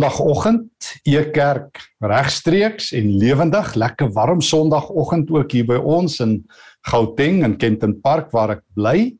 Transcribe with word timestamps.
Sondagoggend, 0.00 0.70
Ekerk 1.04 1.76
regstreeks 2.00 2.86
en 2.96 3.10
lewendig, 3.20 3.74
lekker 3.76 4.08
warm 4.16 4.40
Sondagoggend 4.40 5.28
ook 5.28 5.52
hier 5.52 5.66
by 5.68 5.76
ons 5.76 6.14
in 6.24 6.38
Gauteng 6.88 7.42
in 7.44 7.58
Kenton 7.60 7.92
Park 8.00 8.30
waar 8.32 8.54
ek 8.54 8.62
bly. 8.72 9.10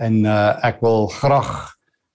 En 0.00 0.22
uh, 0.24 0.56
ek 0.64 0.80
wil 0.80 1.10
graag 1.18 1.50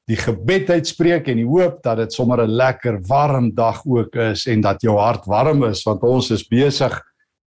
die 0.10 0.18
gebed 0.18 0.72
uitspreek 0.74 1.30
en 1.30 1.44
die 1.44 1.46
hoop 1.46 1.78
dat 1.86 2.02
dit 2.02 2.18
sommer 2.18 2.42
'n 2.42 2.58
lekker 2.58 2.98
warm 3.06 3.54
dag 3.54 3.86
ook 3.86 4.16
is 4.34 4.48
en 4.48 4.66
dat 4.66 4.82
jou 4.82 4.98
hart 4.98 5.30
warm 5.30 5.62
is 5.70 5.86
want 5.86 6.02
ons 6.02 6.32
is 6.32 6.48
besig 6.50 6.98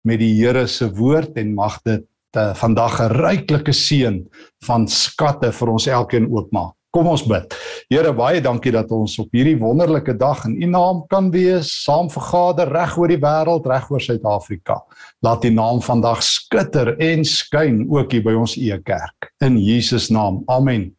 met 0.06 0.22
die 0.22 0.36
Here 0.38 0.68
se 0.68 0.86
woord 0.86 1.34
en 1.34 1.56
mag 1.56 1.82
dit 1.82 2.06
uh, 2.38 2.54
vandag 2.54 3.02
'n 3.02 3.16
ryklike 3.18 3.74
seën 3.74 4.22
van 4.70 4.86
skatte 4.88 5.50
vir 5.52 5.68
ons 5.70 5.88
elkeen 5.88 6.30
oopmaak. 6.30 6.78
Kom 6.90 7.06
ons 7.06 7.22
bid. 7.22 7.54
Here, 7.94 8.10
baie 8.18 8.40
dankie 8.42 8.72
dat 8.74 8.90
ons 8.94 9.14
op 9.22 9.36
hierdie 9.38 9.60
wonderlike 9.62 10.16
dag 10.18 10.40
in 10.48 10.56
U 10.58 10.70
naam 10.72 11.04
kan 11.12 11.28
wees, 11.30 11.70
saam 11.84 12.10
vergader 12.10 12.72
reg 12.74 12.96
oor 12.98 13.12
die 13.12 13.20
wêreld, 13.22 13.68
reg 13.70 13.86
oor 13.94 14.02
Suid-Afrika. 14.02 14.80
Laat 15.22 15.46
U 15.46 15.52
naam 15.54 15.84
vandag 15.86 16.24
skitter 16.26 16.96
en 16.98 17.22
skyn 17.22 17.84
ook 17.94 18.18
hier 18.18 18.26
by 18.26 18.34
ons 18.42 18.58
Ee 18.58 18.80
Kerk. 18.82 19.30
In 19.46 19.60
Jesus 19.62 20.10
naam. 20.10 20.42
Amen. 20.50 20.90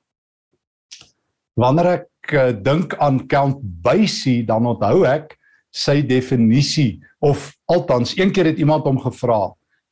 Wanneer 1.58 1.90
ek 1.96 2.38
uh, 2.38 2.46
dink 2.54 2.94
aan 3.02 3.24
Count 3.26 3.58
Basie, 3.82 4.44
dan 4.46 4.70
onthou 4.70 5.02
ek 5.10 5.34
sy 5.74 5.98
definisie 6.06 7.00
of 7.18 7.50
althans 7.70 8.14
een 8.14 8.30
keer 8.30 8.52
het 8.52 8.62
iemand 8.62 8.86
hom 8.86 9.02
gevra, 9.02 9.48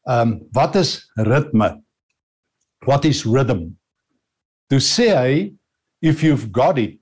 ehm 0.06 0.38
um, 0.38 0.40
wat 0.54 0.78
is 0.78 1.00
ritme? 1.26 1.74
What 2.86 3.04
is 3.04 3.26
rhythm? 3.26 3.72
Toe 4.70 4.78
sê 4.78 5.10
hy 5.10 5.32
if 6.00 6.22
you've 6.22 6.52
got 6.52 6.78
it, 6.78 7.00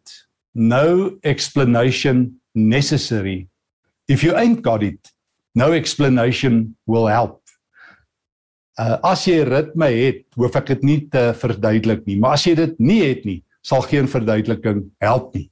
no 0.54 1.18
explanation 1.24 2.40
necessary. 2.54 3.48
If 4.08 4.22
you 4.22 4.36
ain't 4.36 4.62
got 4.62 4.82
it, 4.82 5.10
no 5.54 5.72
explanation 5.72 6.76
will 6.86 7.06
help. 7.06 7.42
Uh 8.78 8.98
as 9.08 9.24
jy 9.24 9.40
ritme 9.48 9.88
het, 9.88 10.24
hoef 10.36 10.56
ek 10.58 10.72
dit 10.74 10.82
nie 10.84 11.00
te 11.12 11.30
verduidelik 11.40 12.04
nie, 12.08 12.18
maar 12.20 12.36
as 12.36 12.44
jy 12.44 12.54
dit 12.58 12.74
nie 12.80 13.00
het 13.06 13.24
nie, 13.24 13.40
sal 13.64 13.84
geen 13.88 14.08
verduideliking 14.08 14.84
help 15.02 15.32
nie. 15.34 15.48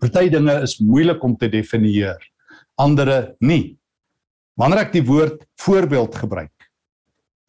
Party 0.00 0.30
dinge 0.32 0.56
is 0.64 0.78
moeilik 0.80 1.22
om 1.24 1.36
te 1.38 1.50
definieer, 1.52 2.18
andere 2.80 3.36
nie. 3.44 3.76
Wanneer 4.58 4.86
ek 4.86 4.94
die 4.96 5.04
woord 5.04 5.44
voorbeeld 5.60 6.16
gebruik, 6.16 6.68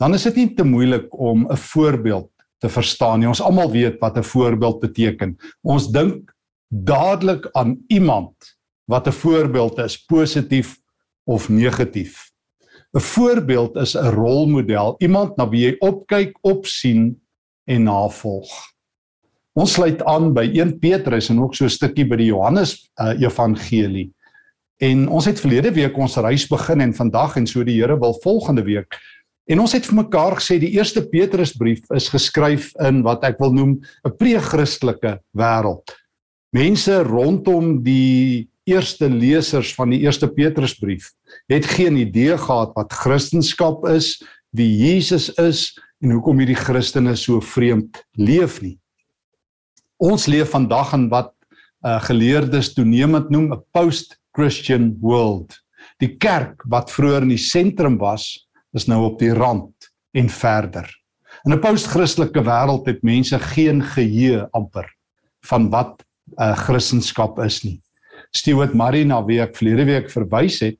dan 0.01 0.13
is 0.17 0.27
dit 0.27 0.41
nie 0.41 0.49
te 0.57 0.67
moeilik 0.67 1.07
om 1.11 1.47
'n 1.47 1.57
voorbeeld 1.71 2.34
te 2.57 2.69
verstaan 2.69 3.19
nie. 3.19 3.27
Ons 3.27 3.41
almal 3.41 3.71
weet 3.71 3.99
wat 3.99 4.17
'n 4.17 4.23
voorbeeld 4.23 4.79
beteken. 4.79 5.37
Ons 5.61 5.91
dink 5.91 6.33
dadelik 6.69 7.49
aan 7.51 7.83
iemand 7.87 8.57
wat 8.85 9.07
'n 9.07 9.11
voorbeeld 9.11 9.77
is, 9.77 9.97
positief 10.05 10.77
of 11.23 11.49
negatief. 11.49 12.31
'n 12.93 12.99
Voorbeeld 12.99 13.75
is 13.75 13.95
'n 13.95 14.09
rolmodel, 14.09 14.95
iemand 14.97 15.35
na 15.37 15.49
wie 15.49 15.65
jy 15.65 15.75
opkyk, 15.79 16.37
opsien 16.41 17.21
en 17.63 17.83
navolg. 17.83 18.51
Ons 19.53 19.73
sluit 19.73 20.03
aan 20.03 20.33
by 20.33 20.49
1 20.53 20.79
Petrus 20.79 21.29
en 21.29 21.39
ook 21.39 21.55
so 21.55 21.65
'n 21.65 21.69
stukkie 21.69 22.07
by 22.07 22.15
die 22.15 22.31
Johannes 22.31 22.91
uh, 22.95 23.21
Evangelie. 23.21 24.13
En 24.77 25.07
ons 25.07 25.25
het 25.25 25.39
verlede 25.39 25.71
week 25.71 25.97
ons 25.97 26.15
reis 26.15 26.47
begin 26.47 26.81
en 26.81 26.93
vandag 26.93 27.35
en 27.35 27.47
so 27.47 27.63
die 27.63 27.81
Here 27.81 27.99
wil 27.99 28.17
volgende 28.21 28.63
week 28.63 28.99
En 29.45 29.61
ons 29.61 29.73
het 29.77 29.85
vir 29.85 29.99
mekaar 29.99 30.39
gesê 30.39 30.57
die 30.57 30.73
eerste 30.73 31.03
Petrusbrief 31.05 31.85
is 31.93 32.09
geskryf 32.09 32.71
in 32.81 33.03
wat 33.05 33.23
ek 33.27 33.37
wil 33.39 33.53
noem 33.53 33.77
'n 34.05 34.17
pre-Christelike 34.17 35.19
wêreld. 35.37 35.93
Mense 36.51 37.03
rondom 37.03 37.83
die 37.83 38.49
eerste 38.65 39.09
lesers 39.09 39.73
van 39.77 39.91
die 39.93 40.01
eerste 40.01 40.27
Petrusbrief 40.27 41.11
het 41.51 41.65
geen 41.65 41.97
idee 41.97 42.37
gehad 42.37 42.73
wat 42.73 42.93
Christendom 42.93 43.85
is, 43.93 44.23
wie 44.51 44.71
Jesus 44.77 45.29
is 45.37 45.77
en 46.01 46.11
hoekom 46.15 46.39
hierdie 46.39 46.57
Christene 46.57 47.15
so 47.15 47.41
vreemd 47.41 48.01
leef 48.17 48.61
nie. 48.61 48.79
Ons 50.01 50.25
leef 50.25 50.49
vandag 50.55 50.93
in 50.93 51.09
wat 51.09 51.33
uh, 51.85 52.01
geleerdes 52.01 52.73
toenemend 52.73 53.29
noem 53.29 53.53
'n 53.53 53.63
post-Christian 53.71 54.97
world. 55.01 55.53
Die 55.99 56.17
kerk 56.17 56.63
wat 56.65 56.91
vroeër 56.91 57.21
in 57.21 57.35
die 57.35 57.37
sentrum 57.37 57.97
was, 57.97 58.44
is 58.75 58.87
nou 58.91 59.05
op 59.07 59.19
die 59.19 59.33
rand 59.33 59.91
en 60.15 60.29
verder. 60.29 60.87
In 61.45 61.53
'n 61.53 61.61
postchristtelike 61.61 62.41
wêreld 62.43 62.85
het 62.87 63.03
mense 63.03 63.39
geen 63.39 63.83
geheue 63.83 64.47
amper 64.51 64.87
van 65.49 65.69
wat 65.69 66.03
'n 66.37 66.41
uh, 66.41 66.57
Christendom 66.57 67.43
is 67.45 67.63
nie. 67.63 67.81
Stewart 68.31 68.73
Murray 68.73 69.03
na 69.03 69.23
wie 69.25 69.41
ek 69.41 69.55
verlede 69.55 69.85
week 69.85 70.09
verwys 70.11 70.59
het, 70.59 70.79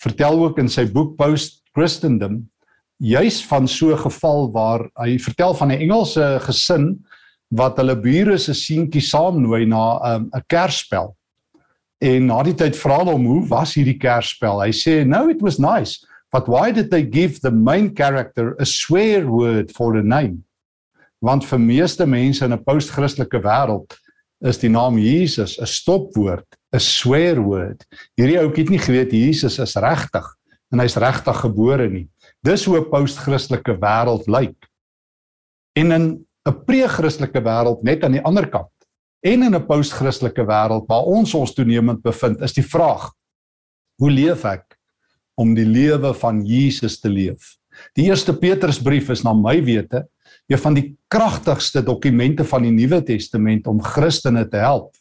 vertel 0.00 0.44
ook 0.44 0.58
in 0.58 0.68
sy 0.68 0.86
boek 0.86 1.16
Post 1.16 1.62
Christendom 1.74 2.48
juis 2.98 3.42
van 3.46 3.68
so 3.68 3.92
'n 3.92 3.98
geval 3.98 4.52
waar 4.52 4.88
hy 4.94 5.18
vertel 5.18 5.54
van 5.54 5.68
'n 5.72 5.80
Engelse 5.80 6.38
gesin 6.40 7.04
wat 7.48 7.76
hulle 7.76 7.96
bure 7.96 8.38
se 8.38 8.54
seentjie 8.54 9.02
saamnooi 9.02 9.66
na 9.66 10.14
um, 10.14 10.22
'n 10.22 10.36
um, 10.36 10.42
Kersspel. 10.46 11.16
En 12.00 12.26
na 12.26 12.42
die 12.42 12.54
tyd 12.54 12.76
vra 12.76 12.98
hulle 12.98 13.12
hom 13.12 13.26
hoe 13.26 13.48
was 13.48 13.74
hierdie 13.74 13.98
Kersspel? 13.98 14.60
Hy 14.60 14.72
sê, 14.72 15.04
"No, 15.06 15.28
it 15.28 15.40
was 15.40 15.58
nice." 15.58 16.06
But 16.34 16.48
why 16.48 16.72
did 16.72 16.90
they 16.90 17.04
give 17.04 17.40
the 17.40 17.52
main 17.52 17.94
character 17.94 18.56
a 18.58 18.66
swear 18.66 19.24
word 19.30 19.70
for 19.70 19.94
a 19.94 20.02
name? 20.02 20.42
Want 21.22 21.46
vir 21.46 21.60
meeste 21.62 22.06
mense 22.10 22.42
in 22.42 22.52
'n 22.52 22.64
post-Christelike 22.64 23.38
wêreld 23.38 23.94
is 24.42 24.58
die 24.58 24.68
naam 24.68 24.98
Jesus 24.98 25.60
'n 25.60 25.66
stopwoord, 25.66 26.44
'n 26.74 26.80
swear 26.80 27.38
word. 27.38 27.86
Hierdie 28.18 28.40
ouetjie 28.42 28.64
het 28.64 28.70
nie 28.74 28.82
geweet 28.82 29.12
Jesus 29.12 29.60
is 29.60 29.76
regtig 29.76 30.26
en 30.72 30.80
hy's 30.80 30.98
regtig 30.98 31.38
gebore 31.38 31.88
nie. 31.88 32.08
Dis 32.42 32.64
hoe 32.64 32.80
'n 32.80 32.90
post-Christelike 32.90 33.78
wêreld 33.78 34.26
lyk. 34.26 34.58
En 35.78 35.92
in 35.92 36.26
'n 36.48 36.64
pre-Christelike 36.66 37.40
wêreld 37.46 37.84
net 37.84 38.02
aan 38.02 38.18
die 38.18 38.26
ander 38.26 38.50
kant 38.50 38.74
en 39.22 39.42
in 39.42 39.54
'n 39.54 39.66
post-Christelike 39.66 40.42
wêreld 40.42 40.88
waar 40.88 41.06
ons 41.06 41.34
ons 41.34 41.54
toenemend 41.54 42.02
bevind, 42.02 42.42
is 42.42 42.52
die 42.52 42.66
vraag: 42.66 43.12
Hoe 44.02 44.10
leef 44.10 44.44
ek? 44.44 44.73
Om 45.34 45.54
die 45.54 45.66
lewe 45.66 46.14
van 46.14 46.42
Jesus 46.46 47.00
te 47.00 47.08
leef. 47.08 47.56
Die 47.98 48.06
eerste 48.08 48.34
Petrusbrief 48.36 49.10
is 49.10 49.24
na 49.24 49.32
my 49.34 49.58
wete 49.64 50.04
een 50.46 50.60
van 50.60 50.76
die 50.76 50.88
kragtigste 51.08 51.82
dokumente 51.82 52.44
van 52.44 52.66
die 52.66 52.72
Nuwe 52.74 53.00
Testament 53.02 53.66
om 53.66 53.82
Christene 53.82 54.44
te 54.48 54.60
help 54.62 54.94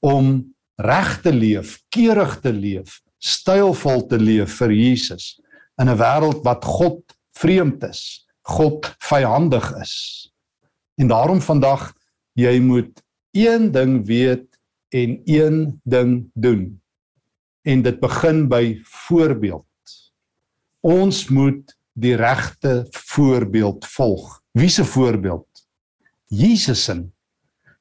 om 0.00 0.40
reg 0.80 1.18
te 1.20 1.32
leef, 1.32 1.76
keurig 1.92 2.38
te 2.40 2.52
leef, 2.52 3.00
stylvol 3.20 4.06
te 4.08 4.16
leef 4.16 4.56
vir 4.62 4.72
Jesus 4.72 5.36
in 5.80 5.88
'n 5.88 5.98
wêreld 6.00 6.40
wat 6.44 6.64
God 6.64 7.00
vreemd 7.36 7.84
is, 7.84 8.26
God 8.42 8.88
vyandig 8.98 9.64
is. 9.80 10.32
En 10.96 11.08
daarom 11.08 11.40
vandag 11.40 11.92
jy 12.34 12.60
moet 12.60 13.02
een 13.32 13.72
ding 13.72 14.06
weet 14.06 14.46
en 14.88 15.20
een 15.24 15.80
ding 15.84 16.30
doen. 16.34 16.80
En 17.62 17.82
dit 17.82 18.00
begin 18.00 18.48
by 18.48 18.80
voorbeeld. 18.84 19.69
Ons 20.80 21.26
moet 21.28 21.74
die 21.92 22.14
regte 22.16 22.86
voorbeeld 22.90 23.84
volg. 23.86 24.40
Wie 24.56 24.70
se 24.72 24.84
voorbeeld? 24.84 25.46
Jesus 26.32 26.84
se. 26.84 27.02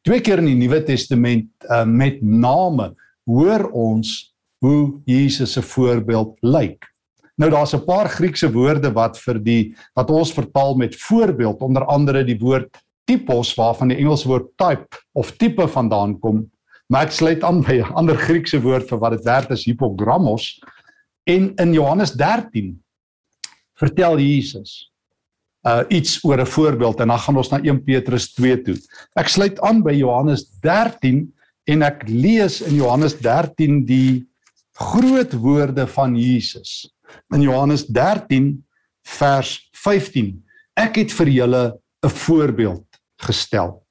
Twee 0.03 0.19
keer 0.21 0.41
in 0.41 0.49
die 0.49 0.59
Nuwe 0.59 0.81
Testament 0.83 1.47
uh, 1.69 1.85
met 1.85 2.19
name 2.21 2.91
hoor 3.23 3.69
ons 3.71 4.33
hoe 4.59 4.99
Jesus 5.07 5.53
se 5.55 5.63
voorbeeld 5.63 6.35
lyk. 6.43 6.83
Nou 7.39 7.49
daar's 7.49 7.73
'n 7.73 7.85
paar 7.85 8.09
Griekse 8.09 8.51
woorde 8.51 8.91
wat 8.91 9.17
vir 9.17 9.39
die 9.39 9.75
wat 9.95 10.09
ons 10.09 10.33
vertaal 10.33 10.75
met 10.75 10.95
voorbeeld, 10.95 11.61
onder 11.61 11.85
andere 11.85 12.23
die 12.23 12.39
woord 12.39 12.83
typos 13.05 13.55
waarvan 13.55 13.87
die 13.87 13.97
Engelse 13.97 14.27
woord 14.27 14.51
type 14.57 14.97
of 15.13 15.31
tipe 15.37 15.67
vandaan 15.67 16.19
kom. 16.19 16.51
Maar 16.87 17.05
ek 17.05 17.11
sluit 17.11 17.43
aan 17.43 17.61
by 17.61 17.79
'n 17.79 17.93
ander 17.95 18.17
Griekse 18.17 18.59
woord 18.61 18.89
vir 18.89 18.99
wat 18.99 19.11
dit 19.11 19.23
werd 19.23 19.51
is 19.51 19.65
hypogrammos. 19.65 20.59
En 21.23 21.55
in 21.55 21.73
Johannes 21.73 22.11
13 22.11 22.75
vertel 23.79 24.19
Jesus 24.19 24.89
uh 25.67 25.83
iets 25.91 26.23
oor 26.23 26.39
'n 26.39 26.47
voorbeeld 26.47 26.99
en 26.99 27.07
dan 27.07 27.19
gaan 27.19 27.37
ons 27.37 27.49
na 27.51 27.59
1 27.59 27.83
Petrus 27.83 28.33
2 28.33 28.61
toe. 28.61 28.77
Ek 29.15 29.27
sluit 29.27 29.59
aan 29.59 29.83
by 29.83 29.91
Johannes 29.91 30.47
13 30.61 31.33
en 31.67 31.81
ek 31.83 32.07
lees 32.07 32.61
in 32.61 32.75
Johannes 32.75 33.19
13 33.19 33.85
die 33.85 34.27
groot 34.79 35.33
woorde 35.33 35.87
van 35.87 36.15
Jesus. 36.15 36.87
In 37.35 37.41
Johannes 37.41 37.85
13 37.85 38.65
vers 39.03 39.69
15. 39.71 40.43
Ek 40.79 40.95
het 40.95 41.11
vir 41.11 41.27
julle 41.27 41.79
'n 42.03 42.09
voorbeeld 42.09 42.87
gestel. 43.19 43.83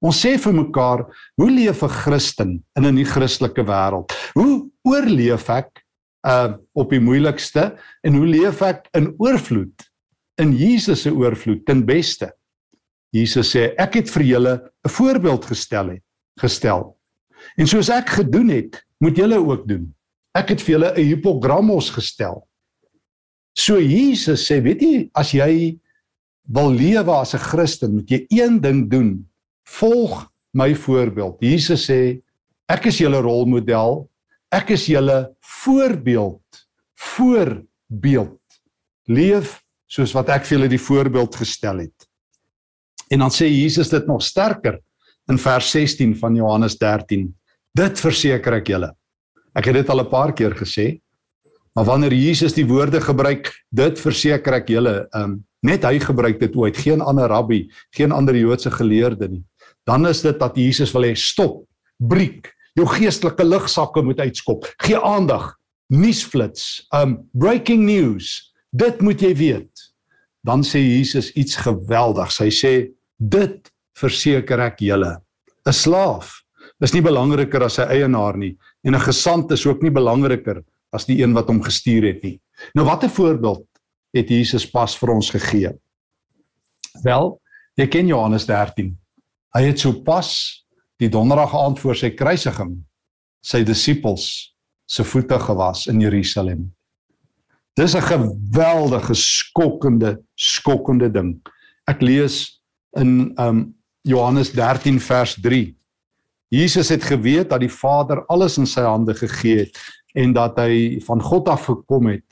Ons 0.00 0.20
sê 0.24 0.38
vir 0.38 0.52
mekaar, 0.52 1.06
hoe 1.36 1.50
leef 1.50 1.82
'n 1.82 1.88
Christen 1.88 2.64
in 2.76 2.86
'n 2.86 2.94
nie-Christelike 2.94 3.64
wêreld? 3.64 4.12
Hoe 4.34 4.70
oorleef 4.84 5.48
ek 5.50 5.84
uh 6.26 6.56
op 6.74 6.90
die 6.90 7.00
moeilikste 7.00 7.76
en 8.02 8.18
hoe 8.18 8.26
leef 8.26 8.62
ek 8.62 8.88
in 8.98 9.12
oorvloed 9.18 9.86
in 10.42 10.52
Jesus 10.52 11.02
se 11.06 11.12
oorvloed 11.14 11.64
ten 11.64 11.84
beste. 11.86 12.30
Jesus 13.14 13.54
sê 13.54 13.70
ek 13.80 13.94
het 14.00 14.10
vir 14.10 14.22
julle 14.22 14.54
'n 14.84 14.90
voorbeeld 14.90 15.44
gestel 15.44 15.88
het 15.96 16.02
gestel. 16.40 16.96
En 17.56 17.66
soos 17.68 17.88
ek 17.92 18.08
gedoen 18.20 18.50
het, 18.52 18.80
moet 19.00 19.16
julle 19.16 19.38
ook 19.40 19.66
doen. 19.68 19.88
Ek 20.36 20.52
het 20.52 20.60
vir 20.60 20.76
julle 20.76 20.90
'n 20.92 21.04
hipogramos 21.04 21.90
gestel. 21.90 22.46
So 23.56 23.80
Jesus 23.80 24.44
sê, 24.44 24.60
weet 24.60 24.82
jy, 24.82 25.10
as 25.14 25.32
jy 25.32 25.78
wil 26.44 26.70
lewe 26.70 27.12
as 27.12 27.34
'n 27.34 27.38
Christen, 27.38 27.94
moet 27.94 28.10
jy 28.10 28.26
een 28.28 28.60
ding 28.60 28.90
doen. 28.90 29.26
Volg 29.64 30.30
my 30.52 30.74
voorbeeld. 30.74 31.40
Jesus 31.40 31.88
sê, 31.88 32.20
ek 32.68 32.86
is 32.86 32.98
julle 32.98 33.20
rolmodel. 33.20 34.08
Ek 34.56 34.72
is 34.72 34.86
julle 34.88 35.18
voorbeeld. 35.44 36.60
Voorbeeld. 37.16 38.60
Leef 39.12 39.58
soos 39.90 40.14
wat 40.16 40.30
ek 40.32 40.46
vir 40.46 40.56
julle 40.56 40.70
die 40.72 40.82
voorbeeld 40.82 41.36
gestel 41.42 41.84
het. 41.84 42.06
En 43.12 43.22
dan 43.22 43.34
sê 43.34 43.50
Jesus 43.50 43.90
dit 43.92 44.06
nog 44.08 44.24
sterker 44.24 44.80
in 45.30 45.38
vers 45.38 45.68
16 45.74 46.16
van 46.18 46.38
Johannes 46.38 46.78
13. 46.80 47.28
Dit 47.76 48.00
verseker 48.00 48.58
ek 48.58 48.72
julle. 48.72 48.90
Ek 49.56 49.68
het 49.68 49.82
dit 49.82 49.90
al 49.90 50.00
'n 50.02 50.10
paar 50.10 50.32
keer 50.32 50.54
gesê. 50.56 51.00
Maar 51.74 51.84
wanneer 51.84 52.12
Jesus 52.12 52.54
die 52.54 52.66
woorde 52.66 53.00
gebruik, 53.00 53.52
dit 53.70 53.98
verseker 54.00 54.54
ek 54.54 54.68
julle, 54.68 55.06
um, 55.12 55.44
net 55.62 55.84
hy 55.84 55.98
gebruik 55.98 56.40
dit 56.40 56.56
ooit, 56.56 56.76
geen 56.76 57.00
ander 57.00 57.28
rabbi, 57.28 57.68
geen 57.90 58.12
ander 58.12 58.34
Joodse 58.34 58.70
geleerde 58.70 59.28
nie. 59.28 59.44
Dan 59.84 60.06
is 60.06 60.22
dit 60.22 60.38
dat 60.38 60.56
Jesus 60.56 60.92
wil 60.92 61.02
hê 61.02 61.14
stop, 61.14 61.66
breek, 61.98 62.55
jou 62.76 62.86
geestelike 62.86 63.44
ligsakke 63.44 64.02
moet 64.04 64.20
uitskop. 64.20 64.66
Gee 64.84 64.98
aandag, 65.00 65.54
nuusflits, 65.92 66.86
um 66.94 67.18
breaking 67.32 67.86
news. 67.86 68.52
Dit 68.76 69.00
moet 69.00 69.22
jy 69.22 69.32
weet. 69.36 69.84
Dan 70.46 70.62
sê 70.66 70.82
Jesus 70.82 71.32
iets 71.34 71.56
geweldigs. 71.56 72.38
Hy 72.42 72.50
sê 72.52 72.72
dit 73.16 73.72
verseker 73.96 74.60
ek 74.68 74.82
julle. 74.84 75.16
'n 75.66 75.72
Slaaf 75.72 76.42
is 76.84 76.92
nie 76.94 77.02
belangriker 77.02 77.64
as 77.64 77.78
sy 77.80 77.86
eienaar 77.88 78.36
nie 78.36 78.56
en 78.84 78.94
'n 78.94 79.00
gesant 79.00 79.50
is 79.52 79.66
ook 79.66 79.82
nie 79.82 79.90
belangriker 79.90 80.62
as 80.92 81.06
die 81.06 81.22
een 81.22 81.34
wat 81.34 81.48
hom 81.48 81.62
gestuur 81.62 82.04
het 82.04 82.22
nie. 82.22 82.40
Nou 82.74 82.86
watter 82.86 83.10
voorbeeld 83.10 83.66
het 84.14 84.28
Jesus 84.30 84.66
pas 84.70 84.96
vir 84.96 85.10
ons 85.10 85.30
gegee? 85.30 85.72
Wel, 87.02 87.40
jy 87.76 87.86
ken 87.86 88.06
Johannes 88.06 88.46
13. 88.46 88.96
Hy 89.54 89.62
het 89.62 89.80
so 89.80 89.92
pas 89.92 90.65
die 91.00 91.08
donderdag 91.12 91.54
aand 91.54 91.80
voor 91.80 91.96
sy 91.96 92.10
kruisiging 92.16 92.76
sy 93.46 93.62
disippels 93.66 94.54
se 94.90 95.04
voete 95.04 95.38
gewas 95.42 95.86
in 95.90 96.00
Jerusalem. 96.00 96.72
Dis 97.76 97.94
'n 97.94 98.02
geweldige 98.02 99.14
skokkende 99.14 100.18
skokkende 100.34 101.10
ding. 101.12 101.40
Ek 101.86 102.00
lees 102.00 102.62
in 102.96 103.32
um 103.38 103.74
Johannes 104.02 104.52
13 104.52 105.00
vers 105.00 105.34
3. 105.42 105.76
Jesus 106.48 106.88
het 106.88 107.02
geweet 107.02 107.50
dat 107.50 107.60
die 107.60 107.70
Vader 107.72 108.24
alles 108.26 108.58
in 108.58 108.66
sy 108.66 108.80
hande 108.80 109.14
gegee 109.14 109.58
het 109.58 109.78
en 110.14 110.32
dat 110.32 110.56
hy 110.56 111.00
van 111.04 111.22
God 111.22 111.48
af 111.48 111.66
gekom 111.66 112.06
het 112.06 112.24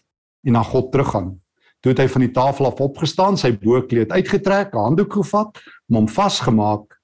en 0.46 0.52
na 0.52 0.62
God 0.62 0.92
teruggaan. 0.92 1.34
Toe 1.80 1.92
het 1.92 2.00
hy 2.00 2.08
van 2.08 2.20
die 2.20 2.32
tafel 2.32 2.66
af 2.66 2.80
opgestaan, 2.80 3.36
sy 3.36 3.52
boekleed 3.52 4.12
uitgetrek, 4.12 4.72
'n 4.72 4.78
handdoek 4.78 5.12
gevat, 5.12 5.60
hom 5.92 6.08
vasgemaak. 6.08 6.94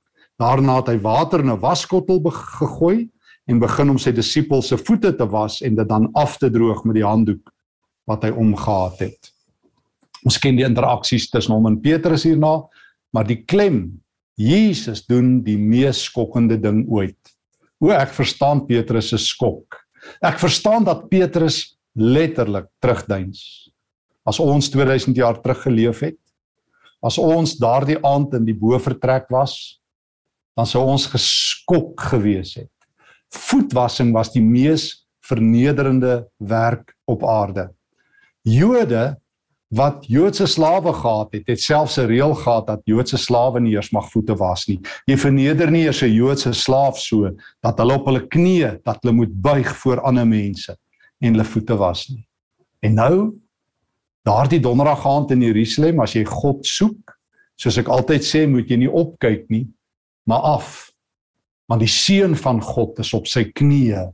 Daarna 0.41 0.79
het 0.81 0.89
hy 0.89 0.99
water 1.05 1.43
in 1.45 1.51
'n 1.53 1.61
waskottel 1.61 2.21
gegooi 2.25 3.09
en 3.47 3.59
begin 3.61 3.91
om 3.91 3.99
sy 3.99 4.13
disippels 4.13 4.69
se 4.69 4.77
voete 4.77 5.13
te 5.17 5.27
was 5.27 5.61
en 5.61 5.75
dit 5.77 5.89
dan 5.89 6.09
af 6.15 6.39
te 6.39 6.51
droog 6.51 6.85
met 6.85 6.95
die 6.95 7.05
handdoek 7.05 7.53
wat 8.07 8.25
hy 8.25 8.31
omgehad 8.31 8.99
het. 8.99 9.33
Ons 10.25 10.39
ken 10.39 10.57
die 10.57 10.65
interaksies 10.65 11.31
tussen 11.31 11.55
hom 11.55 11.67
en 11.67 11.81
Petrus 11.81 12.25
hierna, 12.25 12.63
maar 13.13 13.27
die 13.27 13.45
klem 13.45 14.01
Jesus 14.41 15.05
doen 15.07 15.43
die 15.45 15.59
mees 15.59 16.05
skokkende 16.05 16.57
ding 16.57 16.87
ooit. 16.89 17.19
O 17.81 17.91
ek 17.93 18.13
verstaan 18.17 18.67
Petrus 18.67 19.11
se 19.13 19.19
skok. 19.19 19.77
Ek 20.25 20.39
verstaan 20.41 20.85
dat 20.85 21.09
Petrus 21.11 21.77
letterlik 21.97 22.69
terugduins. 22.81 23.69
As 24.25 24.41
ons 24.41 24.71
2000 24.73 25.17
jaar 25.17 25.41
terug 25.43 25.63
geleef 25.65 26.01
het, 26.01 26.19
as 27.03 27.19
ons 27.19 27.57
daardie 27.61 27.99
aand 28.05 28.35
in 28.37 28.45
die 28.45 28.57
bovertrek 28.57 29.29
was, 29.33 29.80
dan 30.61 30.69
sou 30.69 30.85
ons 30.85 31.09
geskok 31.09 32.01
gewees 32.11 32.59
het. 32.61 32.69
Voetwassing 33.33 34.13
was 34.13 34.33
die 34.35 34.45
mees 34.45 35.07
vernederende 35.25 36.27
werk 36.37 36.93
op 37.09 37.25
aarde. 37.25 37.71
Jode 38.45 39.15
wat 39.71 40.03
Joodse 40.11 40.49
slawe 40.51 40.91
gehad 40.93 41.37
het, 41.37 41.45
het 41.47 41.61
selfs 41.63 41.97
'n 41.97 42.11
reël 42.11 42.35
gehad 42.35 42.67
dat 42.67 42.81
Joodse 42.85 43.17
slawe 43.17 43.61
nie 43.61 43.73
eers 43.73 43.93
mag 43.93 44.11
voete 44.11 44.35
was 44.35 44.67
nie. 44.67 44.81
Jy 45.07 45.17
verneder 45.17 45.71
nie 45.71 45.85
eers 45.85 46.03
'n 46.03 46.13
Joodse 46.13 46.53
slaaf 46.53 46.99
so 46.99 47.31
dat 47.63 47.79
hulle 47.79 47.95
op 47.95 48.07
hulle 48.07 48.27
knieë 48.27 48.83
dat 48.85 48.99
hulle 49.03 49.15
moet 49.15 49.43
buig 49.43 49.77
voor 49.77 50.01
ander 50.01 50.27
mense 50.27 50.77
en 51.21 51.33
hulle 51.33 51.45
voete 51.45 51.77
was 51.77 52.09
nie. 52.09 52.27
En 52.83 52.95
nou 52.95 53.33
daardie 54.25 54.61
donderdag 54.61 55.07
aand 55.07 55.31
in 55.31 55.43
Jerusalem 55.43 56.01
as 56.01 56.13
jy 56.13 56.25
God 56.25 56.67
soek, 56.67 57.19
soos 57.57 57.79
ek 57.79 57.89
altyd 57.89 58.23
sê, 58.25 58.49
moet 58.49 58.69
jy 58.69 58.77
nie 58.77 58.91
opkyk 58.91 59.49
nie, 59.49 59.67
maar 60.29 60.45
af. 60.57 60.91
Want 61.71 61.81
die 61.81 61.91
seun 61.91 62.37
van 62.37 62.63
God 62.63 62.99
is 62.99 63.13
op 63.15 63.29
sy 63.31 63.45
knieë 63.53 64.09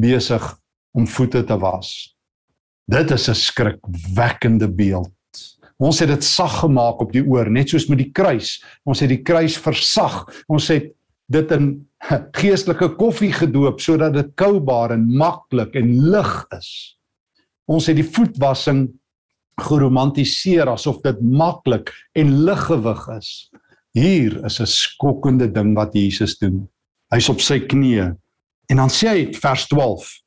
besig 0.00 0.44
om 0.94 1.06
voete 1.06 1.44
te 1.44 1.58
was. 1.58 2.16
Dit 2.90 3.10
is 3.10 3.28
'n 3.28 3.34
skrikwekkende 3.34 4.68
beeld. 4.68 5.12
Ons 5.76 5.98
het 5.98 6.08
dit 6.08 6.24
sag 6.24 6.60
gemaak 6.60 7.00
op 7.00 7.12
die 7.12 7.24
oor, 7.26 7.50
net 7.50 7.68
soos 7.68 7.88
met 7.88 7.98
die 7.98 8.10
kruis. 8.12 8.62
Ons 8.84 9.00
het 9.00 9.08
die 9.08 9.22
kruis 9.22 9.56
versag. 9.58 10.44
Ons 10.46 10.68
het 10.68 10.92
dit 11.26 11.50
in 11.50 11.88
geestelike 12.40 12.94
koffie 12.96 13.32
gedoop 13.32 13.80
sodat 13.80 14.12
dit 14.12 14.34
koubaar 14.34 14.92
en 14.92 15.06
maklik 15.16 15.74
en 15.74 16.10
lig 16.10 16.46
is. 16.56 16.98
Ons 17.66 17.86
het 17.86 17.96
die 17.96 18.06
voetwassing 18.06 18.88
geromantiseer 19.62 20.68
asof 20.68 21.00
dit 21.04 21.20
maklik 21.20 21.92
en 22.18 22.32
liggewig 22.44 23.08
is. 23.16 23.50
Hier 23.94 24.44
is 24.44 24.60
'n 24.60 24.66
skokkende 24.66 25.46
ding 25.46 25.74
wat 25.74 25.94
Jesus 25.94 26.38
doen. 26.38 26.68
Hy's 27.14 27.28
op 27.28 27.40
sy 27.40 27.60
knieë 27.60 28.16
en 28.70 28.76
dan 28.76 28.90
sê 28.90 29.08
hy 29.08 29.32
vers 29.32 29.66
12 29.68 30.20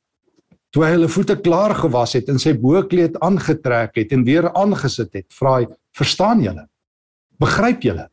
toe 0.72 0.84
hy 0.84 0.90
hulle 0.94 1.08
voete 1.08 1.36
klaar 1.36 1.74
gewas 1.74 2.14
het 2.14 2.28
en 2.28 2.38
sy 2.38 2.52
boekleed 2.52 3.16
aangetrek 3.20 3.96
het 3.96 4.12
en 4.12 4.24
weer 4.24 4.48
aangesit 4.54 5.12
het, 5.12 5.26
vra 5.32 5.60
hy: 5.60 5.66
"Verstaan 5.96 6.42
julle? 6.42 6.68
Begryp 7.40 7.82
julle? 7.82 8.08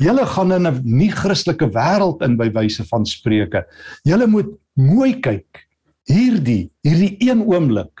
Julle 0.00 0.24
gaan 0.26 0.52
in 0.52 0.66
'n 0.66 0.80
nie-Christelike 0.84 1.68
wêreld 1.72 2.22
in 2.22 2.36
by 2.36 2.48
wyse 2.52 2.84
van 2.84 3.04
spreuke. 3.04 3.64
Julle 4.04 4.26
moet 4.26 4.48
mooi 4.74 5.20
kyk. 5.20 5.66
Hierdie, 6.08 6.70
hierdie 6.82 7.16
een 7.20 7.42
oomblik 7.42 8.00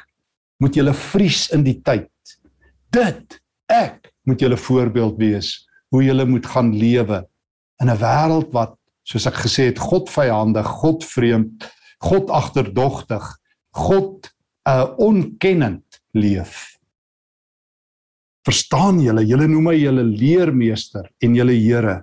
moet 0.60 0.74
julle 0.74 0.94
vries 0.94 1.50
in 1.52 1.64
die 1.64 1.80
tyd. 1.82 2.08
Dit 2.90 3.40
ek 3.68 4.12
moet 4.24 4.40
julle 4.40 4.56
voorbeeld 4.56 5.18
wees 5.18 5.66
hoe 5.96 6.04
julle 6.04 6.28
moet 6.28 6.46
gaan 6.46 6.74
lewe 6.76 7.24
in 7.82 7.90
'n 7.90 7.98
wêreld 8.00 8.52
wat 8.52 8.76
soos 9.06 9.26
ek 9.26 9.40
gesê 9.46 9.70
het, 9.70 9.78
God 9.78 10.10
vyandig, 10.10 10.66
God 10.66 11.04
vreemd, 11.04 11.66
God 12.00 12.30
agterdogtig 12.30 13.24
God 13.76 14.32
uh 14.66 14.88
onkennend 14.98 16.00
leef. 16.16 16.74
Verstaan 18.46 18.98
julle, 19.02 19.24
julle 19.26 19.46
noem 19.50 19.70
my 19.70 19.76
julle 19.76 20.04
leermeester 20.06 21.06
en 21.22 21.36
julle 21.36 21.54
Here. 21.58 22.00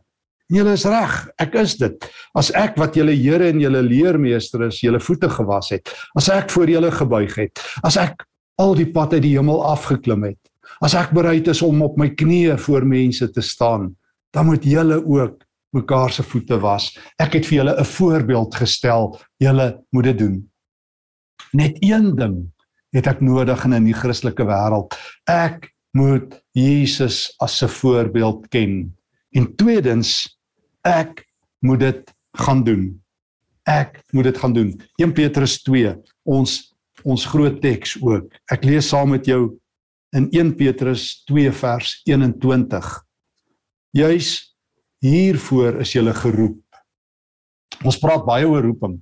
En 0.52 0.58
julle 0.60 0.76
is 0.78 0.86
reg, 0.88 1.16
ek 1.42 1.56
is 1.60 1.78
dit. 1.80 2.08
As 2.40 2.52
ek 2.60 2.78
wat 2.80 2.98
julle 3.00 3.16
Here 3.16 3.50
en 3.52 3.62
julle 3.64 3.82
leermeester 3.84 4.68
is, 4.68 4.82
julle 4.84 5.02
voete 5.04 5.32
gewas 5.32 5.72
het, 5.76 5.92
as 6.20 6.30
ek 6.32 6.52
voor 6.54 6.72
julle 6.72 6.92
gebuig 6.94 7.36
het, 7.40 7.64
as 7.84 7.98
ek 8.00 8.26
al 8.62 8.76
die 8.78 8.90
pad 8.94 9.16
uit 9.18 9.24
die 9.26 9.36
hemel 9.36 9.64
afgeklim 9.66 10.28
het, 10.30 10.40
as 10.84 10.96
ek 11.00 11.14
bereid 11.16 11.48
is 11.48 11.62
om 11.64 11.82
op 11.86 11.98
my 11.98 12.10
knieë 12.12 12.58
voor 12.66 12.86
mense 12.86 13.30
te 13.32 13.42
staan, 13.42 13.94
dan 14.36 14.50
moet 14.50 14.66
julle 14.68 15.00
ook 15.00 15.44
mekaar 15.74 16.12
se 16.12 16.24
voete 16.24 16.60
was. 16.62 16.92
Ek 17.22 17.38
het 17.38 17.48
vir 17.48 17.62
julle 17.62 17.76
'n 17.80 17.86
voorbeeld 17.86 18.56
gestel. 18.56 19.20
Julle 19.40 19.84
moet 19.92 20.04
dit 20.04 20.18
doen. 20.18 20.50
Net 21.54 21.78
een 21.80 22.16
ding 22.16 22.52
het 22.94 23.08
ek 23.08 23.22
nodig 23.22 23.66
in 23.66 23.74
'n 23.74 23.84
nie-Christelike 23.84 24.44
wêreld. 24.44 24.94
Ek 25.26 25.74
moet 25.94 26.44
Jesus 26.52 27.34
as 27.40 27.64
'n 27.64 27.70
voorbeeld 27.70 28.50
ken. 28.50 28.96
En 29.32 29.56
tweedens, 29.56 30.38
ek 30.84 31.26
moet 31.60 31.80
dit 31.80 32.14
gaan 32.38 32.64
doen. 32.64 33.02
Ek 33.64 34.04
moet 34.12 34.24
dit 34.24 34.38
gaan 34.38 34.54
doen. 34.54 34.82
1 34.98 35.14
Petrus 35.14 35.62
2, 35.64 35.96
ons 36.24 36.74
ons 37.04 37.26
groot 37.26 37.62
teks 37.62 37.98
ook. 38.02 38.32
Ek 38.52 38.64
lees 38.64 38.88
saam 38.88 39.10
met 39.10 39.26
jou 39.26 39.60
in 40.14 40.30
1 40.32 40.56
Petrus 40.56 41.24
2 41.26 41.52
vers 41.52 42.02
21. 42.06 42.90
Juis 43.98 44.30
hiervoor 45.04 45.82
is 45.82 45.94
jy 45.94 46.04
geroep. 46.14 46.60
Ons 47.84 47.98
praat 48.00 48.26
baie 48.26 48.46
oor 48.48 48.64
roeping. 48.64 49.00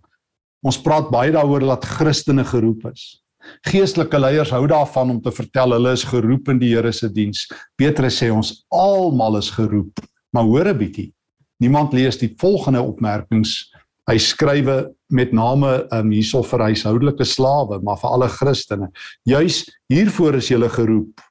Ons 0.64 0.80
praat 0.82 1.10
baie 1.12 1.32
daaroor 1.34 1.66
dat 1.66 1.86
Christene 1.86 2.46
geroep 2.48 2.88
is. 2.92 3.22
Geestelike 3.66 4.20
leiers 4.20 4.52
hou 4.54 4.64
daarvan 4.70 5.16
om 5.16 5.22
te 5.22 5.34
vertel 5.34 5.74
hulle 5.76 5.94
is 5.98 6.06
geroep 6.06 6.52
in 6.54 6.60
die 6.62 6.72
Here 6.76 6.92
se 6.94 7.10
diens. 7.10 7.48
Petrus 7.76 8.20
sê 8.22 8.30
ons 8.32 8.54
almal 8.72 9.40
is 9.40 9.50
geroep. 9.50 10.00
Maar 10.32 10.44
hoor 10.44 10.68
'n 10.70 10.78
bietjie. 10.78 11.12
Niemand 11.60 11.94
lees 11.94 12.18
die 12.18 12.34
volgende 12.38 12.82
opmerkings 12.82 13.71
Hy 14.12 14.18
skrywe 14.20 14.90
met 15.16 15.32
name 15.32 15.70
um, 15.96 16.10
hierso 16.12 16.42
vir 16.44 16.66
huishoudelike 16.66 17.24
slawe, 17.24 17.78
maar 17.80 18.00
vir 18.02 18.12
alle 18.12 18.28
Christene. 18.34 18.90
Juis 19.30 19.62
hiervoor 19.92 20.36
is 20.42 20.50
julle 20.52 20.68
geroep. 20.74 21.22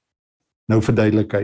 Nou 0.73 0.79
verduidelik 0.81 1.35
hy, 1.37 1.43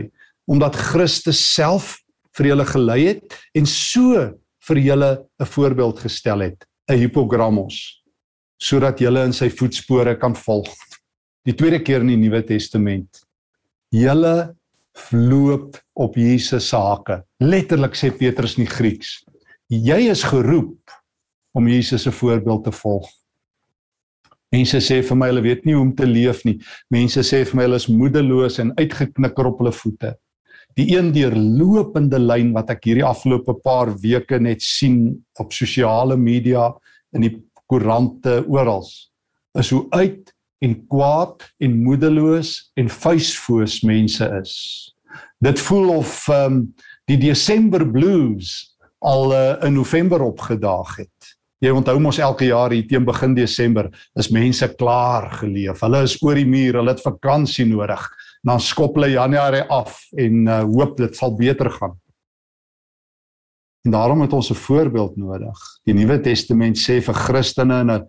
omdat 0.49 0.79
Christus 0.89 1.43
self 1.53 1.93
vir 2.39 2.53
julle 2.53 2.65
gelei 2.65 2.99
het 3.03 3.37
en 3.57 3.69
so 3.69 4.23
vir 4.67 4.81
julle 4.81 5.11
'n 5.37 5.45
voorbeeld 5.53 5.99
gestel 5.99 6.41
het, 6.41 6.65
'n 6.89 6.97
hipogramos, 6.97 8.01
sodat 8.57 8.99
julle 8.99 9.25
in 9.25 9.33
sy 9.33 9.49
voetspore 9.49 10.17
kan 10.17 10.33
volg. 10.33 10.73
Die 11.45 11.53
tweede 11.53 11.83
keer 11.83 12.01
in 12.01 12.07
die 12.07 12.17
Nuwe 12.17 12.41
Testament. 12.41 13.21
Julle 13.91 14.55
loop 15.11 15.77
op 15.93 16.15
Jesus 16.15 16.69
se 16.69 16.77
hake. 16.77 17.23
Letterlik 17.39 17.93
sê 17.93 18.09
Petrus 18.09 18.57
in 18.57 18.65
die 18.65 18.73
Grieks. 18.73 19.23
Jy 19.69 20.09
is 20.09 20.23
geroep 20.23 20.79
om 21.57 21.67
Jesus 21.67 22.05
se 22.05 22.13
voorbeeld 22.13 22.67
te 22.67 22.73
volg. 22.83 23.09
Mense 24.53 24.79
sê 24.83 25.01
vir 25.03 25.17
my 25.19 25.27
hulle 25.31 25.43
weet 25.43 25.65
nie 25.67 25.75
hoe 25.75 25.83
om 25.83 25.95
te 25.95 26.07
leef 26.07 26.45
nie. 26.47 26.55
Mense 26.93 27.23
sê 27.25 27.41
vir 27.49 27.57
my 27.59 27.65
hulle 27.65 27.81
is 27.81 27.89
moedeloos 27.91 28.61
en 28.63 28.71
uitgeknikker 28.77 29.49
op 29.49 29.59
hulle 29.63 29.73
voete. 29.75 30.13
Die 30.77 30.91
een 30.93 31.09
deurlopende 31.15 32.19
lyn 32.21 32.53
wat 32.55 32.69
ek 32.71 32.85
hierdie 32.87 33.05
afgelope 33.05 33.57
paar 33.65 33.91
weke 34.03 34.39
net 34.39 34.61
sien 34.63 35.17
op 35.41 35.55
sosiale 35.55 36.15
media 36.21 36.69
in 37.17 37.25
die 37.25 37.33
koerante 37.67 38.43
oral 38.47 38.85
is 39.57 39.71
hoe 39.73 39.83
uit 39.97 40.31
en 40.63 40.75
kwaad 40.89 41.43
en 41.63 41.79
moedeloos 41.83 42.53
en 42.77 42.89
vuisfoos 42.93 43.81
mense 43.85 44.25
is. 44.39 44.53
Dit 45.43 45.59
voel 45.65 45.89
of 45.97 46.13
um, 46.33 46.61
die 47.09 47.17
Desember 47.21 47.83
blues 47.85 48.53
al 49.05 49.33
uh, 49.33 49.41
in 49.65 49.77
November 49.77 50.21
opgedaag 50.25 50.95
het. 51.03 51.16
Jy 51.63 51.71
onthou 51.73 51.97
mos 51.99 52.19
elke 52.21 52.51
jaar 52.51 52.73
hier 52.73 52.85
teen 52.85 53.05
begin 53.05 53.33
Desember 53.33 53.87
is 54.19 54.29
mense 54.29 54.67
klaar 54.77 55.31
geleef. 55.39 55.81
Hulle 55.81 56.03
is 56.05 56.17
oor 56.21 56.37
die 56.37 56.45
muur, 56.45 56.77
hulle 56.77 56.93
het 56.93 57.01
vakansie 57.01 57.65
nodig. 57.65 58.03
Dan 58.45 58.61
skop 58.61 58.99
hulle 58.99 59.15
Januarie 59.15 59.63
af 59.73 60.03
en 60.21 60.43
uh, 60.45 60.59
hoop 60.69 60.99
dit 60.99 61.17
sal 61.17 61.33
beter 61.37 61.71
gaan. 61.73 61.95
En 63.87 63.95
daarom 63.95 64.21
het 64.21 64.33
ons 64.33 64.51
'n 64.51 64.53
voorbeeld 64.53 65.17
nodig. 65.17 65.57
Die 65.85 65.93
Nuwe 65.93 66.19
Testament 66.21 66.77
sê 66.77 67.01
vir 67.01 67.13
Christene 67.13 67.81
in 67.81 67.91
'n 67.91 68.05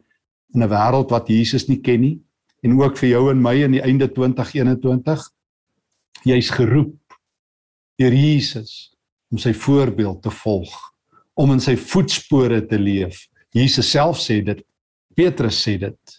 in 0.54 0.62
'n 0.62 0.68
wêreld 0.68 1.10
wat 1.10 1.28
Jesus 1.28 1.68
nie 1.68 1.80
ken 1.80 2.00
nie 2.00 2.20
en 2.62 2.80
ook 2.80 2.96
vir 2.96 3.08
jou 3.08 3.30
en 3.30 3.42
my 3.42 3.54
in 3.54 3.72
die 3.72 3.82
einde 3.82 4.08
2021 4.08 5.30
jy's 6.24 6.50
geroep 6.50 6.96
deur 7.96 8.12
Jesus 8.12 8.92
om 9.30 9.38
sy 9.38 9.52
voorbeeld 9.52 10.22
te 10.22 10.30
volg, 10.30 10.72
om 11.34 11.52
in 11.52 11.60
sy 11.60 11.76
voetspore 11.76 12.66
te 12.66 12.78
leef 12.78 13.28
Jesus 13.54 13.90
self 13.90 14.20
sê 14.20 14.40
dit. 14.44 14.60
Petrus 15.16 15.58
sê 15.64 15.78
dit. 15.80 16.18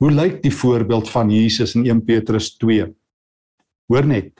Hoe 0.00 0.10
lyk 0.10 0.40
die 0.42 0.52
voorbeeld 0.52 1.08
van 1.10 1.30
Jesus 1.30 1.74
in 1.74 1.84
1 1.86 2.04
Petrus 2.04 2.54
2? 2.58 2.86
Hoor 3.90 4.06
net. 4.06 4.32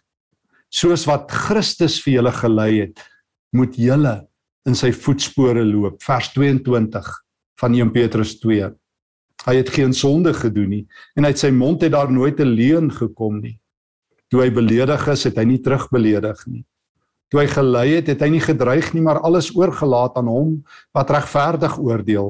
Soos 0.73 1.05
wat 1.07 1.31
Christus 1.31 2.01
vir 2.03 2.19
julle 2.19 2.33
gelei 2.35 2.71
het, 2.81 3.03
moet 3.55 3.77
julle 3.79 4.15
in 4.67 4.75
sy 4.75 4.91
voetspore 4.93 5.63
loop. 5.67 6.01
Vers 6.03 6.33
22 6.35 7.11
van 7.61 7.77
1 7.77 7.93
Petrus 7.95 8.39
2. 8.43 8.73
Hy 9.45 9.55
het 9.59 9.71
geen 9.71 9.93
sonde 9.93 10.33
gedoen 10.35 10.71
nie 10.73 10.85
en 11.19 11.29
uit 11.29 11.39
sy 11.39 11.51
mond 11.53 11.83
het 11.85 11.93
daar 11.93 12.11
nooit 12.11 12.41
'n 12.41 12.55
leuen 12.57 12.91
gekom 12.91 13.41
nie. 13.41 13.59
Toe 14.31 14.43
hy 14.43 14.51
beledig 14.51 15.09
is, 15.09 15.25
het 15.25 15.37
hy 15.37 15.45
nie 15.45 15.61
terugbeledig 15.61 16.47
nie. 16.47 16.65
Toe 17.35 17.41
hy 17.43 17.49
gelei 17.51 17.89
het, 17.97 18.07
het 18.07 18.21
hy 18.23 18.29
nie 18.31 18.45
gedreig 18.45 18.93
nie, 18.95 19.01
maar 19.03 19.19
alles 19.27 19.49
oorgelaat 19.59 20.15
aan 20.21 20.29
hom 20.31 20.51
wat 20.95 21.09
regverdig 21.11 21.73
oordeel. 21.83 22.29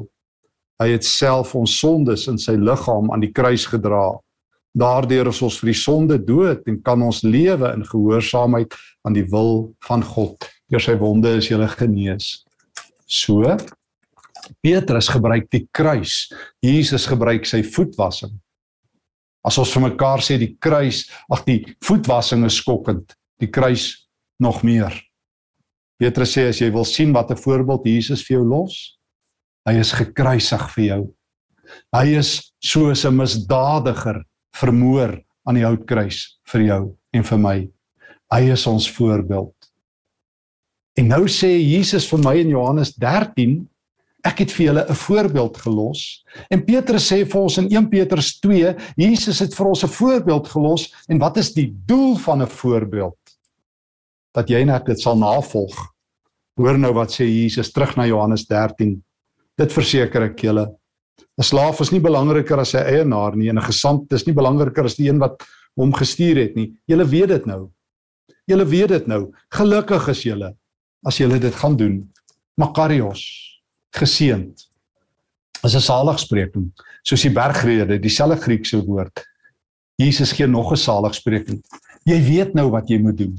Hy 0.81 0.87
het 0.95 1.05
self 1.05 1.51
ons 1.53 1.75
sondes 1.77 2.23
in 2.25 2.39
sy 2.41 2.55
liggaam 2.57 3.11
aan 3.13 3.21
die 3.21 3.29
kruis 3.29 3.67
gedra. 3.69 4.15
Daardeur 4.73 5.29
is 5.29 5.43
ons 5.45 5.59
vir 5.61 5.69
die 5.69 5.77
sonde 5.77 6.17
dood 6.17 6.65
en 6.65 6.79
kan 6.81 7.03
ons 7.05 7.19
lewe 7.21 7.69
in 7.77 7.85
gehoorsaamheid 7.85 8.73
aan 9.05 9.13
die 9.13 9.27
wil 9.29 9.67
van 9.85 10.01
God. 10.01 10.47
Deur 10.73 10.81
sy 10.81 10.95
wonde 10.97 11.35
is 11.37 11.51
jy 11.51 11.59
genees. 11.75 12.41
So 13.05 13.45
Petrus 14.65 15.11
gebruik 15.13 15.45
die 15.53 15.67
kruis. 15.69 16.31
Jesus 16.65 17.05
gebruik 17.05 17.45
sy 17.45 17.61
voetwassing. 17.61 18.33
As 19.45 19.61
ons 19.61 19.69
vir 19.69 19.85
mekaar 19.85 20.25
sê 20.25 20.39
die 20.41 20.55
kruis, 20.57 21.05
ag 21.29 21.45
die 21.45 21.61
voetwassing 21.85 22.41
is 22.49 22.57
skokkend. 22.57 23.13
Die 23.37 23.53
kruis 23.53 24.04
nog 24.39 24.63
meer. 24.63 24.93
Petrus 25.97 26.33
sê 26.35 26.49
as 26.49 26.59
jy 26.59 26.71
wil 26.71 26.85
sien 26.85 27.13
wat 27.13 27.31
'n 27.31 27.37
voorbeeld 27.37 27.85
Jesus 27.85 28.23
vir 28.27 28.37
jou 28.37 28.45
los, 28.45 28.99
hy 29.65 29.79
is 29.79 29.91
gekruisig 29.91 30.69
vir 30.75 30.85
jou. 30.85 31.13
Hy 31.93 32.17
is 32.19 32.51
soos 32.61 33.05
'n 33.05 33.15
misdadiger 33.15 34.23
vermoor 34.53 35.21
aan 35.45 35.55
die 35.55 35.65
houtkruis 35.65 36.39
vir 36.51 36.61
jou 36.61 36.97
en 37.13 37.23
vir 37.23 37.37
my. 37.37 37.69
Hy 38.31 38.41
is 38.51 38.67
ons 38.67 38.89
voorbeeld. 38.91 39.53
En 40.97 41.07
nou 41.07 41.27
sê 41.27 41.59
Jesus 41.59 42.07
vir 42.07 42.19
my 42.19 42.35
in 42.39 42.49
Johannes 42.49 42.93
13, 42.95 43.67
ek 44.25 44.39
het 44.39 44.51
vir 44.51 44.65
julle 44.65 44.85
'n 44.89 44.95
voorbeeld 44.95 45.57
gelos. 45.57 46.23
En 46.49 46.65
Petrus 46.65 47.11
sê 47.11 47.25
vir 47.25 47.41
ons 47.41 47.57
in 47.57 47.67
1 47.69 47.89
Petrus 47.89 48.39
2, 48.39 48.75
Jesus 48.97 49.39
het 49.39 49.53
vir 49.53 49.67
ons 49.67 49.83
'n 49.83 49.87
voorbeeld 49.87 50.47
gelos 50.47 50.93
en 51.09 51.19
wat 51.19 51.37
is 51.37 51.53
die 51.53 51.73
doel 51.85 52.17
van 52.17 52.41
'n 52.41 52.47
voorbeeld? 52.47 53.24
Dat 54.35 54.49
jy 54.51 54.63
net 54.67 54.85
dit 54.85 54.99
sal 54.99 55.17
navolg. 55.19 55.75
Hoor 56.59 56.77
nou 56.79 56.93
wat 56.95 57.13
sê 57.15 57.27
Jesus 57.27 57.71
terug 57.71 57.95
na 57.97 58.07
Johannes 58.07 58.45
13. 58.47 58.97
Dit 59.59 59.71
verseker 59.75 60.29
ek 60.29 60.43
julle. 60.43 60.67
'n 61.35 61.43
Slaaf 61.43 61.81
is 61.81 61.91
nie 61.91 61.99
belangriker 61.99 62.59
as 62.59 62.71
sy 62.75 62.79
eienaar 62.79 63.35
nie 63.35 63.49
en 63.49 63.57
'n 63.57 63.67
gesant 63.67 64.11
is 64.13 64.25
nie 64.27 64.35
belangriker 64.35 64.85
as 64.85 64.95
die 64.95 65.07
een 65.09 65.19
wat 65.19 65.43
hom 65.75 65.91
gestuur 65.93 66.37
het 66.37 66.55
nie. 66.55 66.73
Julle 66.87 67.05
weet 67.05 67.27
dit 67.27 67.45
nou. 67.45 67.71
Julle 68.47 68.65
weet 68.65 68.89
dit 68.89 69.07
nou. 69.07 69.31
Gelukkig 69.51 70.07
is 70.09 70.23
julle 70.23 70.55
as 71.05 71.17
julle 71.17 71.39
dit 71.39 71.55
gaan 71.55 71.75
doen. 71.75 72.09
Makarios 72.57 73.23
geseend. 73.91 74.67
As 75.63 75.75
'n 75.75 75.81
saligspreking, 75.81 76.71
soos 77.03 77.21
die 77.21 77.33
bergrede, 77.33 77.99
dieselfde 77.99 78.41
Griekse 78.41 78.85
woord. 78.85 79.25
Jesus 79.97 80.31
gee 80.31 80.47
nog 80.47 80.71
'n 80.71 80.77
saligspreking. 80.77 81.63
Jy 82.05 82.21
weet 82.21 82.53
nou 82.53 82.69
wat 82.69 82.89
jy 82.89 82.99
moet 82.99 83.17
doen. 83.17 83.35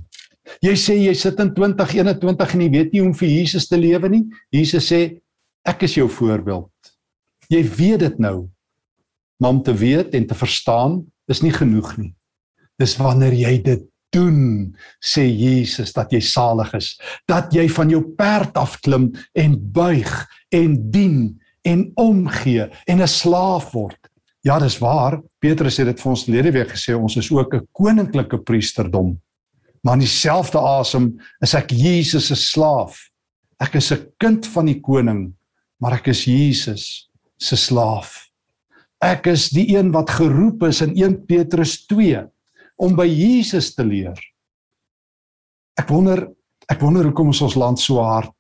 Jy 0.63 0.75
sê 0.79 0.97
jy 0.99 1.15
sit 1.19 1.41
in 1.43 1.53
2021 1.55 2.55
en 2.55 2.65
jy 2.65 2.71
weet 2.71 2.93
nie 2.93 3.03
hoe 3.03 3.11
om 3.11 3.17
vir 3.19 3.29
Jesus 3.29 3.69
te 3.69 3.79
lewe 3.81 4.11
nie. 4.13 4.25
Jesus 4.55 4.91
sê 4.93 5.01
ek 5.67 5.83
is 5.89 5.97
jou 5.99 6.07
voorbeeld. 6.13 6.71
Jy 7.51 7.63
weet 7.77 8.05
dit 8.05 8.23
nou. 8.23 8.49
Maar 9.43 9.59
om 9.59 9.63
te 9.63 9.75
weet 9.77 10.15
en 10.17 10.27
te 10.27 10.39
verstaan 10.39 11.03
is 11.31 11.43
nie 11.43 11.53
genoeg 11.53 11.97
nie. 11.99 12.13
Dis 12.81 12.97
wanneer 13.01 13.35
jy 13.37 13.57
dit 13.65 13.85
doen, 14.15 14.73
sê 15.03 15.27
Jesus 15.27 15.93
dat 15.97 16.13
jy 16.15 16.23
salig 16.25 16.71
is, 16.79 16.95
dat 17.29 17.53
jy 17.53 17.67
van 17.73 17.91
jou 17.91 18.03
perd 18.17 18.57
afklim 18.57 19.11
en 19.37 19.57
buig 19.75 20.13
en 20.55 20.77
dien 20.93 21.19
en 21.67 21.83
omgee 21.99 22.69
en 22.87 23.03
'n 23.03 23.09
slaaf 23.09 23.73
word. 23.75 23.99
Ja, 24.47 24.59
dis 24.59 24.79
waar. 24.79 25.21
Petrus 25.43 25.77
het 25.77 25.87
dit 25.87 26.01
vir 26.01 26.11
ons 26.11 26.27
lede 26.27 26.53
week 26.53 26.71
gesê, 26.71 26.95
ons 26.95 27.17
is 27.17 27.31
ook 27.31 27.55
'n 27.55 27.67
koninklike 27.73 28.39
priesterdom 28.39 29.19
maar 29.87 30.01
in 30.01 30.03
dieselfde 30.03 30.59
asem 30.59 31.13
is 31.47 31.53
ek 31.55 31.71
Jesus 31.71 32.27
se 32.33 32.35
slaaf. 32.35 32.99
Ek 33.63 33.77
is 33.79 33.93
'n 33.95 34.03
kind 34.19 34.47
van 34.47 34.67
die 34.67 34.81
koning, 34.81 35.33
maar 35.79 35.95
ek 35.95 36.09
is 36.09 36.25
Jesus 36.27 37.09
se 37.39 37.57
slaaf. 37.57 38.27
Ek 39.01 39.27
is 39.27 39.51
die 39.51 39.77
een 39.77 39.93
wat 39.93 40.11
geroep 40.11 40.65
is 40.67 40.83
in 40.83 40.97
1 40.97 41.27
Petrus 41.27 41.87
2 41.87 42.27
om 42.77 42.97
by 42.97 43.07
Jesus 43.07 43.75
te 43.75 43.85
leer. 43.85 44.19
Ek 45.79 45.89
wonder 45.89 46.33
ek 46.69 46.81
wonder 46.81 47.05
hoekom 47.05 47.31
is 47.31 47.43
ons 47.43 47.55
land 47.55 47.79
so 47.79 48.03
hard? 48.03 48.35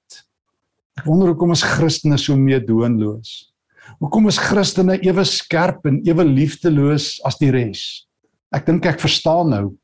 Ek 0.99 1.07
wonder 1.07 1.29
hoekom 1.29 1.53
is 1.53 1.62
Christene 1.62 2.19
so 2.19 2.35
meedoenloos? 2.35 3.53
Hoekom 4.00 4.26
is 4.26 4.38
Christene 4.38 4.99
ewe 4.99 5.25
skerp 5.25 5.87
en 5.87 6.03
ewe 6.05 6.25
liefdeloos 6.25 7.21
as 7.25 7.38
die 7.38 7.53
res? 7.55 8.09
Ek 8.53 8.67
dink 8.67 8.85
ek 8.87 8.99
verstaan 8.99 9.50
nou 9.50 9.76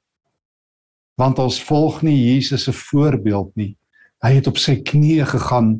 want 1.23 1.39
ons 1.39 1.61
volg 1.63 2.03
nie 2.03 2.17
Jesus 2.19 2.67
se 2.67 2.75
voorbeeld 2.75 3.55
nie. 3.59 3.73
Hy 4.23 4.35
het 4.39 4.49
op 4.51 4.59
sy 4.59 4.79
knieë 4.83 5.27
gegaan 5.31 5.75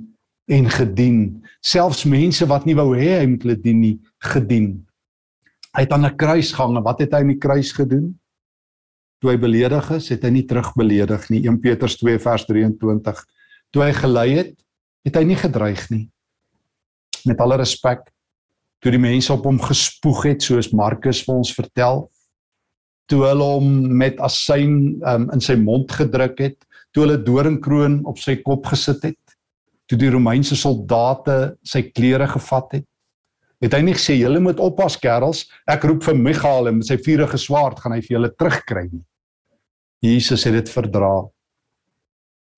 en 0.53 0.69
gedien, 0.71 1.19
selfs 1.65 2.05
mense 2.07 2.47
wat 2.51 2.67
nie 2.67 2.77
wou 2.79 2.93
hê 2.99 3.17
hy 3.21 3.29
moet 3.31 3.47
hulle 3.47 3.59
dien 3.63 3.81
nie, 3.83 3.95
gedien. 4.23 4.75
Hy 5.73 5.87
het 5.87 5.93
aan 5.95 6.07
'n 6.07 6.17
kruis 6.17 6.53
gehang 6.53 6.77
en 6.77 6.85
wat 6.85 7.01
het 7.01 7.13
hy 7.13 7.21
aan 7.23 7.33
die 7.35 7.39
kruis 7.39 7.73
gedoen? 7.73 8.19
Toe 9.21 9.31
hy 9.31 9.39
beledig 9.39 9.91
is, 9.91 10.09
het 10.09 10.23
hy 10.25 10.31
nie 10.31 10.47
terugbeledig 10.47 11.31
nie. 11.31 11.47
1 11.47 11.61
Petrus 11.61 11.97
2 11.97 12.19
vers 12.19 12.45
23. 12.45 13.25
Toe 13.71 13.83
hy 13.83 13.93
gelei 13.93 14.31
het, 14.35 14.55
het 15.05 15.17
hy 15.17 15.25
nie 15.25 15.37
gedreig 15.37 15.91
nie. 15.91 16.11
Met 17.25 17.41
alle 17.41 17.57
respek, 17.57 18.11
toe 18.81 18.91
die 18.91 18.99
mense 18.99 19.33
op 19.33 19.45
hom 19.45 19.61
gespoeg 19.61 20.25
het, 20.25 20.43
soos 20.43 20.73
Markus 20.73 21.23
vir 21.25 21.35
ons 21.35 21.55
vertel, 21.55 22.11
toe 23.11 23.25
hulle 23.27 23.49
hom 23.57 23.73
met 23.99 24.21
asyn 24.25 25.03
um, 25.09 25.29
in 25.35 25.43
sy 25.43 25.57
mond 25.59 25.93
gedruk 25.93 26.39
het, 26.41 26.59
toe 26.93 27.07
hulle 27.07 27.19
doringkroon 27.25 28.03
op 28.09 28.21
sy 28.21 28.39
kop 28.45 28.69
gesit 28.73 29.05
het, 29.11 29.37
toe 29.89 29.99
die 30.01 30.11
Romeinse 30.13 30.57
soldate 30.57 31.57
sy 31.67 31.87
klere 31.91 32.29
gevat 32.31 32.79
het? 32.79 32.89
Het 33.63 33.77
hy 33.77 33.83
nie 33.87 33.95
gesê 33.95 34.17
julle 34.19 34.41
moet 34.43 34.61
oppas 34.63 34.97
kerels, 34.99 35.45
ek 35.71 35.85
roep 35.87 36.03
vir 36.09 36.19
Michael 36.19 36.71
en 36.71 36.81
met 36.81 36.89
sy 36.89 36.99
vuurige 37.03 37.39
swaard 37.39 37.79
gaan 37.83 37.95
hy 37.95 38.01
vir 38.03 38.17
julle 38.17 38.33
terugkry 38.35 38.89
nie. 38.89 39.05
Jesus 40.03 40.43
het 40.49 40.57
dit 40.57 40.73
verdra. 40.75 41.13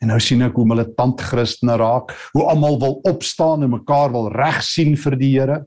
En 0.00 0.10
nou 0.12 0.16
sien 0.20 0.42
ek 0.46 0.56
hoe 0.56 0.64
militant 0.68 1.20
Christene 1.20 1.76
raak, 1.80 2.14
hoe 2.32 2.46
almal 2.48 2.78
wil 2.80 2.98
opstaan 3.08 3.66
en 3.66 3.74
mekaar 3.76 4.14
wil 4.14 4.30
reg 4.32 4.62
sien 4.64 4.96
vir 5.00 5.16
die 5.20 5.30
Here. 5.34 5.60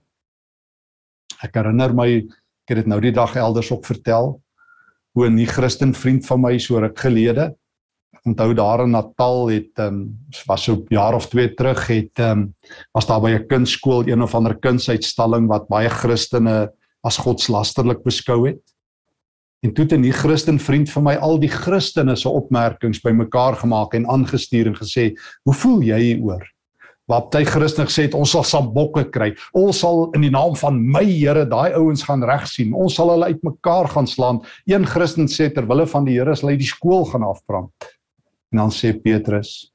Ek 1.46 1.53
herinner 1.57 1.93
my, 1.93 2.07
ek 2.65 2.74
het 2.74 2.81
dit 2.81 2.89
nou 2.89 3.00
die 3.01 3.13
dag 3.13 3.38
elders 3.38 3.69
op 3.74 3.86
vertel, 3.86 4.36
hoe 5.17 5.25
'n 5.25 5.33
nie-Christen 5.33 5.93
vriend 5.93 6.25
van 6.25 6.41
my 6.41 6.57
so 6.62 6.77
ruk 6.77 7.00
gelede 7.00 7.55
onthou 8.27 8.53
daar 8.53 8.83
in 8.83 8.91
Natal 8.93 9.47
het 9.50 9.79
ehm 9.79 9.93
um, 9.93 10.25
was 10.45 10.63
so 10.63 10.74
'n 10.74 10.86
jaar 10.89 11.13
of 11.13 11.27
2 11.27 11.53
terug 11.53 11.88
het 11.88 12.19
ehm 12.19 12.29
um, 12.29 12.55
was 12.91 13.07
daar 13.07 13.21
by 13.21 13.31
'n 13.31 13.47
kunstskool 13.47 14.07
een 14.07 14.21
of 14.21 14.36
ander 14.36 14.59
kunsuitstalling 14.59 15.47
wat 15.47 15.67
baie 15.67 15.89
Christene 15.89 16.71
as 17.01 17.17
godslasterlik 17.17 18.03
beskou 18.03 18.47
het. 18.47 18.62
En 19.65 19.74
toe 19.74 19.83
het 19.83 19.93
'n 19.93 20.01
nie-Christen 20.01 20.59
vriend 20.59 20.89
van 20.89 21.03
my 21.03 21.15
al 21.15 21.39
die 21.39 21.50
Christene 21.50 22.15
se 22.15 22.29
opmerkings 22.29 23.01
bymekaar 23.01 23.55
gemaak 23.55 23.93
en 23.93 24.07
aangestuur 24.07 24.67
en 24.67 24.75
gesê, 24.75 25.13
"Hoe 25.43 25.53
voel 25.53 25.81
jy 25.81 26.00
hieroor?" 26.00 26.57
Waar 27.08 27.22
party 27.22 27.46
Christene 27.48 27.88
gesê 27.88 28.04
het, 28.04 28.14
"Ons 28.14 28.32
sal 28.32 28.44
sabokke 28.44 29.10
kry. 29.12 29.34
Ons 29.54 29.80
sal 29.80 30.12
in 30.14 30.22
die 30.22 30.30
naam 30.30 30.56
van 30.56 30.92
my 30.92 31.04
Here 31.04 31.46
daai 31.46 31.74
ouens 31.74 32.04
gaan 32.04 32.24
regsien. 32.24 32.74
Ons 32.74 32.96
sal 32.96 33.10
hulle 33.10 33.26
uitmekaar 33.26 33.88
gaan 33.88 34.08
slaan." 34.08 34.42
Een 34.66 34.86
Christen 34.86 35.28
sê 35.28 35.54
terwille 35.54 35.88
van 35.88 36.06
die 36.06 36.20
Here 36.20 36.36
sal 36.36 36.50
hy 36.50 36.58
die 36.58 36.66
skool 36.66 37.06
gaan 37.06 37.24
afbrand. 37.24 37.72
En 38.52 38.58
dan 38.58 38.70
sê 38.70 38.94
Petrus 38.94 39.72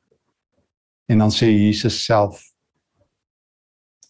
en 1.09 1.19
dan 1.19 1.31
sê 1.31 1.47
Jesus 1.47 2.05
self 2.05 2.53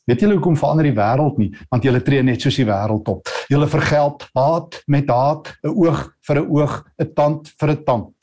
Weet 0.03 0.21
julle 0.25 0.35
hoekom 0.35 0.57
verander 0.59 0.89
die 0.89 0.97
wêreld 0.97 1.37
nie? 1.39 1.53
Want 1.71 1.85
julle 1.87 2.01
tree 2.03 2.23
net 2.27 2.43
soos 2.43 2.57
die 2.59 2.67
wêreld 2.67 3.07
op. 3.09 3.29
Julle 3.53 3.69
vergeld 3.71 4.25
haat 4.35 4.81
met 4.91 5.11
haat, 5.11 5.53
'n 5.63 5.71
oog 5.71 6.01
vir 6.27 6.41
'n 6.41 6.49
oog, 6.51 6.73
'n 6.99 7.15
tand 7.15 7.53
vir 7.61 7.71
'n 7.71 7.85
tand. 7.85 8.15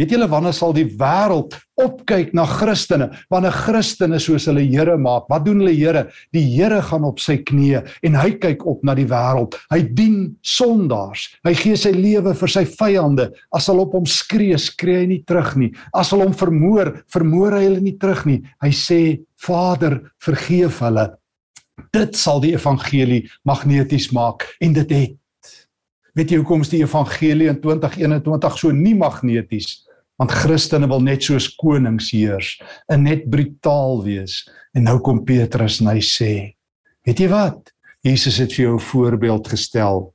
Weet 0.00 0.14
julle 0.14 0.26
wanneer 0.32 0.54
sal 0.56 0.72
die 0.72 0.86
wêreld 0.96 1.52
opkyk 1.82 2.30
na 2.32 2.46
Christene? 2.48 3.10
Wanneer 3.32 3.52
Christene 3.52 4.16
soos 4.22 4.46
hulle 4.48 4.64
Here 4.64 4.94
maak. 4.96 5.26
Wat 5.28 5.44
doen 5.44 5.60
hulle 5.60 5.74
Here? 5.76 6.06
Die 6.32 6.44
Here 6.54 6.80
gaan 6.88 7.04
op 7.04 7.20
sy 7.20 7.36
knieë 7.44 7.82
en 8.08 8.16
hy 8.16 8.30
kyk 8.40 8.64
op 8.68 8.80
na 8.88 8.96
die 8.96 9.04
wêreld. 9.10 9.58
Hy 9.72 9.82
dien 9.92 10.18
sondaars. 10.40 11.28
Hy 11.44 11.52
gee 11.60 11.76
sy 11.76 11.92
lewe 11.92 12.32
vir 12.40 12.54
sy 12.56 12.64
vyande. 12.72 13.28
As 13.52 13.68
hulle 13.68 13.84
op 13.84 13.98
hom 13.98 14.08
skree, 14.08 14.56
skree 14.56 15.02
hy 15.02 15.08
nie 15.12 15.22
terug 15.28 15.52
nie. 15.60 15.72
As 15.92 16.14
hulle 16.14 16.30
hom 16.30 16.36
vermoor, 16.40 16.94
vermoor 17.12 17.58
hy 17.58 17.66
hulle 17.68 17.84
nie 17.84 17.98
terug 18.00 18.24
nie. 18.30 18.40
Hy 18.64 18.72
sê: 18.72 19.00
"Vader, 19.44 20.00
vergeef 20.24 20.80
hulle." 20.80 21.10
Dit 21.92 22.16
sal 22.16 22.40
die 22.40 22.54
evangelie 22.56 23.26
magneties 23.44 24.12
maak 24.16 24.46
en 24.60 24.72
dit 24.72 24.92
het 24.96 25.18
Weet 26.12 26.30
jy 26.30 26.42
hoekom 26.42 26.60
is 26.60 26.72
die 26.72 26.82
evangelie 26.82 27.48
in 27.48 27.60
2021 27.60 28.58
so 28.58 28.72
nie 28.76 28.94
magneties? 28.94 29.86
Want 30.20 30.34
Christene 30.36 30.86
wil 30.86 31.00
net 31.00 31.24
soos 31.24 31.48
konings 31.56 32.10
heers, 32.12 32.58
en 32.92 33.06
net 33.08 33.24
brutaal 33.32 34.02
wees. 34.04 34.42
En 34.76 34.84
nou 34.84 34.98
kom 35.00 35.24
Petrus 35.24 35.80
en 35.80 35.88
hy 35.88 36.02
sê: 36.04 36.32
"Weet 37.06 37.18
jy 37.18 37.28
wat? 37.32 37.72
Jesus 38.02 38.38
het 38.42 38.52
vir 38.52 38.64
jou 38.64 38.74
'n 38.76 38.86
voorbeeld 38.92 39.48
gestel. 39.48 40.14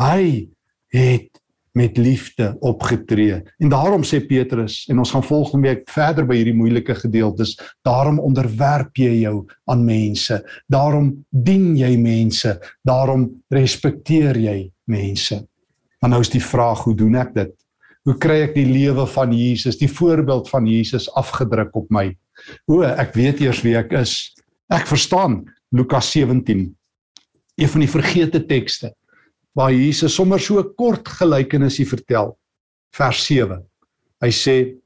Hy 0.00 0.48
het 0.88 1.40
met 1.76 1.96
liefde 1.96 2.56
opgetree. 2.60 3.42
En 3.58 3.68
daarom 3.68 4.02
sê 4.02 4.26
Petrus 4.26 4.86
en 4.88 4.98
ons 4.98 5.10
gaan 5.10 5.22
volgende 5.22 5.68
week 5.68 5.90
verder 5.90 6.26
by 6.26 6.36
hierdie 6.36 6.56
moeilike 6.56 6.94
gedeeltes, 6.94 7.52
daarom 7.82 8.18
onderwerp 8.18 8.96
jy 8.96 9.20
jou 9.20 9.46
aan 9.64 9.84
mense. 9.84 10.44
Daarom 10.66 11.26
dien 11.30 11.76
jy 11.76 11.96
mense. 11.96 12.60
Daarom 12.82 13.42
respekteer 13.48 14.36
jy 14.36 14.72
mense. 14.86 15.42
Maar 16.00 16.10
nou 16.10 16.20
is 16.20 16.32
die 16.32 16.42
vraag, 16.42 16.84
hoe 16.84 16.94
doen 16.94 17.16
ek 17.18 17.34
dit? 17.34 17.54
Hoe 18.06 18.14
kry 18.22 18.42
ek 18.44 18.54
die 18.54 18.66
lewe 18.68 19.06
van 19.10 19.32
Jesus, 19.34 19.78
die 19.80 19.90
voorbeeld 19.90 20.48
van 20.48 20.66
Jesus 20.70 21.08
afgedruk 21.18 21.74
op 21.74 21.90
my? 21.90 22.10
O, 22.70 22.82
ek 22.86 23.16
weet 23.18 23.40
eers 23.42 23.62
wie 23.66 23.74
ek 23.78 23.92
is. 23.98 24.34
Ek 24.70 24.86
verstaan 24.86 25.44
Lukas 25.74 26.12
17. 26.14 26.68
Een 27.56 27.72
van 27.72 27.82
die 27.82 27.90
vergete 27.90 28.42
tekste 28.46 28.92
waar 29.56 29.72
Jesus 29.72 30.14
sommer 30.14 30.38
so 30.38 30.60
'n 30.60 30.74
kort 30.76 31.08
gelykenis 31.08 31.80
vertel. 31.88 32.36
Vers 32.92 33.26
7. 33.26 33.64
Hy 34.20 34.30
sê: 34.30 34.76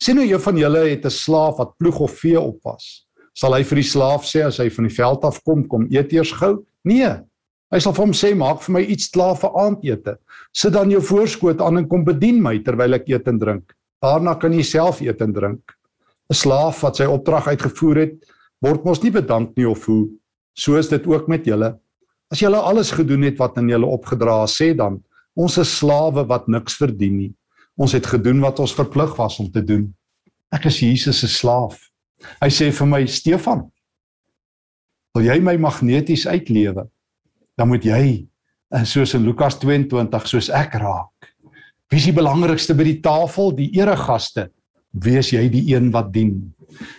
"Sien 0.00 0.16
nou 0.16 0.24
een 0.24 0.40
van 0.40 0.56
julle 0.56 0.88
het 0.88 1.04
'n 1.04 1.10
slaaf 1.10 1.58
wat 1.58 1.76
ploeg 1.76 2.00
of 2.00 2.18
vee 2.18 2.40
oppas. 2.40 3.06
Sal 3.34 3.54
hy 3.54 3.62
vir 3.62 3.76
die 3.76 3.90
slaaf 3.90 4.24
sê 4.24 4.42
as 4.46 4.58
hy 4.58 4.68
van 4.70 4.88
die 4.88 4.94
veld 4.94 5.24
af 5.24 5.42
kom, 5.42 5.68
kom 5.68 5.86
eet 5.90 6.12
eers 6.12 6.32
gou? 6.32 6.64
Nee. 6.84 7.20
Hy 7.68 7.80
sal 7.84 7.92
vir 7.92 8.04
hom 8.06 8.14
sê: 8.16 8.34
"Maak 8.34 8.62
vir 8.64 8.72
my 8.72 8.82
iets 8.82 9.10
klaar 9.12 9.36
vir 9.36 9.50
aandete. 9.52 10.16
Sit 10.52 10.72
dan 10.72 10.90
jou 10.90 11.00
voorskoot 11.00 11.60
aan 11.60 11.78
en 11.78 11.88
kom 11.88 12.04
bedien 12.04 12.40
my 12.42 12.58
terwyl 12.64 12.94
ek 12.94 13.08
eet 13.08 13.28
en 13.28 13.38
drink. 13.38 13.74
Daarna 14.02 14.34
kan 14.40 14.52
jy 14.52 14.62
self 14.62 15.00
eet 15.00 15.20
en 15.20 15.32
drink." 15.32 15.60
'n 16.30 16.34
Slaaf 16.34 16.82
wat 16.82 16.96
sy 16.96 17.04
opdrag 17.04 17.48
uitgevoer 17.48 17.96
het, 17.96 18.14
word 18.60 18.84
mos 18.84 19.02
nie 19.02 19.10
bedank 19.10 19.56
nie 19.56 19.68
of 19.68 19.84
hoe. 19.86 20.08
So 20.56 20.76
is 20.76 20.88
dit 20.88 21.06
ook 21.06 21.28
met 21.28 21.44
julle. 21.44 21.78
As 22.30 22.40
julle 22.40 22.56
alles 22.56 22.90
gedoen 22.92 23.22
het 23.22 23.38
wat 23.38 23.56
aan 23.58 23.68
julle 23.68 23.86
opgedra 23.86 24.42
is, 24.44 24.56
sê 24.60 24.74
dan, 24.76 25.02
ons 25.36 25.56
is 25.58 25.78
slawe 25.78 26.26
wat 26.28 26.48
niks 26.48 26.76
verdien 26.76 27.16
nie. 27.16 27.32
Ons 27.78 27.92
het 27.92 28.06
gedoen 28.06 28.40
wat 28.40 28.58
ons 28.60 28.74
verplig 28.74 29.14
was 29.16 29.38
om 29.40 29.50
te 29.50 29.62
doen. 29.62 29.94
Ek 30.52 30.66
is 30.66 30.80
Jesus 30.80 31.20
se 31.20 31.28
slaaf. 31.28 31.78
Hy 32.42 32.48
sê 32.50 32.72
vir 32.74 32.88
my, 32.90 33.06
Stefan, 33.06 33.68
wil 35.14 35.24
jy 35.24 35.38
my 35.40 35.56
magneties 35.56 36.26
uitlewe? 36.26 36.88
Dan 37.58 37.72
moet 37.72 37.84
jy 37.84 38.02
eh, 38.72 38.84
soos 38.86 39.16
in 39.18 39.26
Lukas 39.26 39.58
22 39.58 40.30
soos 40.30 40.50
ek 40.54 40.78
raak. 40.78 41.32
Wie 41.88 41.98
is 41.98 42.06
die 42.06 42.16
belangrikste 42.16 42.76
by 42.76 42.84
die 42.86 43.00
tafel? 43.02 43.50
Die 43.56 43.70
eregaste. 43.78 44.48
Wees 44.92 45.32
jy 45.32 45.44
die 45.52 45.64
een 45.72 45.90
wat 45.92 46.12
dien? 46.14 46.36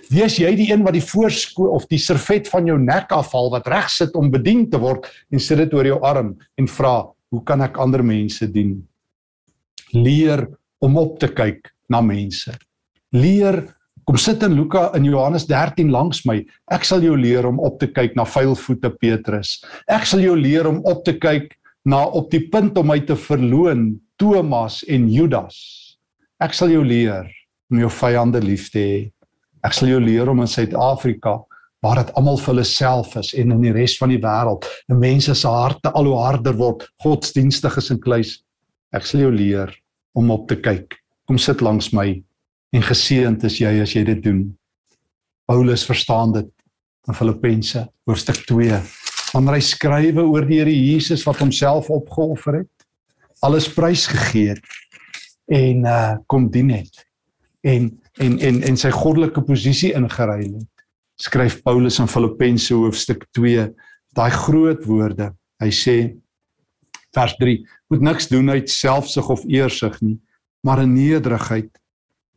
Wees 0.10 0.38
jy 0.41 0.50
die 0.58 0.69
een 0.72 0.84
wat 0.86 0.95
die 0.98 1.06
voorsko 1.06 1.69
of 1.78 1.86
die 1.89 2.02
servet 2.02 2.50
van 2.50 2.67
jou 2.69 2.78
nek 2.82 3.12
afhaal 3.13 3.52
wat 3.54 3.69
reg 3.69 3.89
sit 3.93 4.15
om 4.17 4.32
bedien 4.34 4.65
te 4.69 4.82
word 4.82 5.08
en 5.32 5.41
sit 5.41 5.62
dit 5.62 5.74
oor 5.78 5.88
jou 5.88 6.00
arm 6.06 6.36
en 6.58 6.67
vra, 6.67 7.10
"Hoe 7.30 7.43
kan 7.43 7.62
ek 7.62 7.78
ander 7.78 8.04
mense 8.04 8.48
dien?" 8.52 8.88
Leer 9.93 10.48
om 10.82 10.98
op 10.98 11.19
te 11.19 11.28
kyk 11.28 11.72
na 11.89 12.02
mense. 12.02 12.54
Leer 13.13 13.76
kom 14.10 14.17
sit 14.17 14.41
in 14.41 14.56
Luka 14.58 14.88
in 14.98 15.04
Johannes 15.06 15.43
13 15.45 15.91
langs 15.93 16.24
my. 16.26 16.39
Ek 16.74 16.82
sal 16.88 17.04
jou 17.06 17.13
leer 17.13 17.45
om 17.45 17.60
op 17.62 17.76
te 17.78 17.86
kyk 17.93 18.15
na 18.17 18.24
vuilvoete 18.26 18.89
Petrus. 18.98 19.60
Ek 19.86 20.08
sal 20.10 20.24
jou 20.24 20.34
leer 20.34 20.65
om 20.65 20.80
op 20.89 21.04
te 21.06 21.13
kyk 21.13 21.52
na 21.86 22.00
op 22.17 22.32
die 22.34 22.41
punt 22.50 22.80
om 22.82 22.88
my 22.89 22.98
te 23.06 23.13
verloon 23.13 24.00
Thomas 24.17 24.80
en 24.89 25.06
Judas. 25.13 25.60
Ek 26.41 26.58
sal 26.58 26.74
jou 26.74 26.82
leer 26.82 27.30
om 27.69 27.84
jou 27.84 27.91
vyande 28.00 28.41
lief 28.41 28.72
te 28.74 28.82
hê. 28.82 28.95
Ek 29.62 29.78
sal 29.78 29.91
jou 29.91 30.00
leer 30.02 30.32
om 30.34 30.41
in 30.41 30.50
Suid-Afrika 30.50 31.36
waar 31.86 32.02
dit 32.02 32.10
almal 32.17 32.41
vir 32.41 32.50
hulle 32.56 32.65
self 32.65 33.13
is 33.22 33.30
en 33.38 33.54
in 33.54 33.62
die 33.67 33.76
res 33.78 33.93
van 34.02 34.10
die 34.10 34.24
wêreld, 34.24 34.65
die 34.89 34.98
mense 34.98 35.36
se 35.38 35.54
harte 35.54 35.93
al 35.93 36.10
hoe 36.10 36.17
harder 36.17 36.58
word, 36.58 36.88
godsdienstig 37.06 37.78
is 37.78 37.91
en 37.93 38.02
kluis. 38.02 38.34
Ek 38.89 39.06
sal 39.06 39.28
jou 39.28 39.32
leer 39.38 39.69
om 40.17 40.34
op 40.34 40.50
te 40.50 40.58
kyk. 40.58 40.98
Kom 41.30 41.38
sit 41.38 41.62
langs 41.62 41.93
my 41.93 42.17
en 42.76 42.86
geseënd 42.86 43.44
is 43.48 43.60
jy 43.62 43.74
as 43.84 43.96
jy 43.96 44.04
dit 44.08 44.24
doen. 44.24 44.44
Paulus 45.50 45.86
verstaan 45.90 46.34
dit 46.36 46.50
in 47.10 47.18
Filippense 47.18 47.86
hoofstuk 48.08 48.44
2. 48.50 48.82
Wanneer 49.34 49.58
hy 49.58 49.64
skrywe 49.66 50.26
oor 50.26 50.46
die 50.46 50.60
Here 50.60 50.74
Jesus 50.74 51.26
wat 51.26 51.42
homself 51.42 51.90
opgeoffer 51.94 52.62
het, 52.62 52.74
alles 53.46 53.70
prysgegee 53.72 54.56
het 54.56 54.78
en 55.50 55.86
uh 55.88 56.18
kom 56.30 56.50
dien 56.54 56.70
het 56.70 57.06
en 57.66 57.90
en 58.22 58.40
en 58.40 58.62
en 58.64 58.78
sy 58.78 58.92
goddelike 58.94 59.42
posisie 59.48 59.94
ingeruil 59.98 60.60
het. 60.60 60.84
Skryf 61.20 61.60
Paulus 61.64 62.00
in 62.00 62.08
Filippense 62.08 62.76
hoofstuk 62.76 63.26
2 63.36 63.68
daai 64.16 64.32
groot 64.32 64.86
woorde. 64.86 65.32
Hy 65.60 65.72
sê 65.74 65.96
vers 67.16 67.36
3: 67.40 67.58
Moet 67.90 68.06
niks 68.06 68.30
doen 68.30 68.50
uit 68.50 68.70
selfsug 68.70 69.30
of 69.30 69.44
eersug 69.48 69.98
nie, 70.02 70.20
maar 70.64 70.84
in 70.84 70.94
nederigheid 70.94 71.72